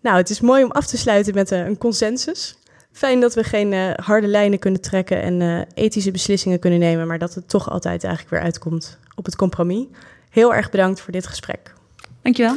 Nou, 0.02 0.18
het 0.18 0.30
is 0.30 0.42
mooi 0.42 0.64
om 0.64 0.72
af 0.72 0.88
te 0.88 0.98
sluiten 0.98 1.34
met 1.34 1.52
uh, 1.52 1.66
een 1.66 1.78
consensus. 1.78 2.56
Fijn 2.92 3.20
dat 3.20 3.34
we 3.34 3.44
geen 3.44 3.72
uh, 3.72 3.94
harde 3.94 4.28
lijnen 4.28 4.60
kunnen 4.60 4.82
trekken 4.82 5.22
en 5.22 5.40
uh, 5.40 5.62
ethische 5.74 6.12
beslissingen 6.12 6.60
kunnen 6.60 6.80
nemen, 6.80 7.08
maar 7.08 7.20
dat 7.20 7.34
het 7.34 7.50
toch 7.50 7.70
altijd 7.70 8.04
eigenlijk 8.04 8.34
weer 8.34 8.44
uitkomt 8.44 9.00
op 9.16 9.26
het 9.26 9.36
compromis. 9.36 9.86
Heel 10.30 10.54
erg 10.54 10.70
bedankt 10.70 11.02
voor 11.02 11.12
dit 11.12 11.28
gesprek. 11.28 11.74
Dankjewel. 12.22 12.56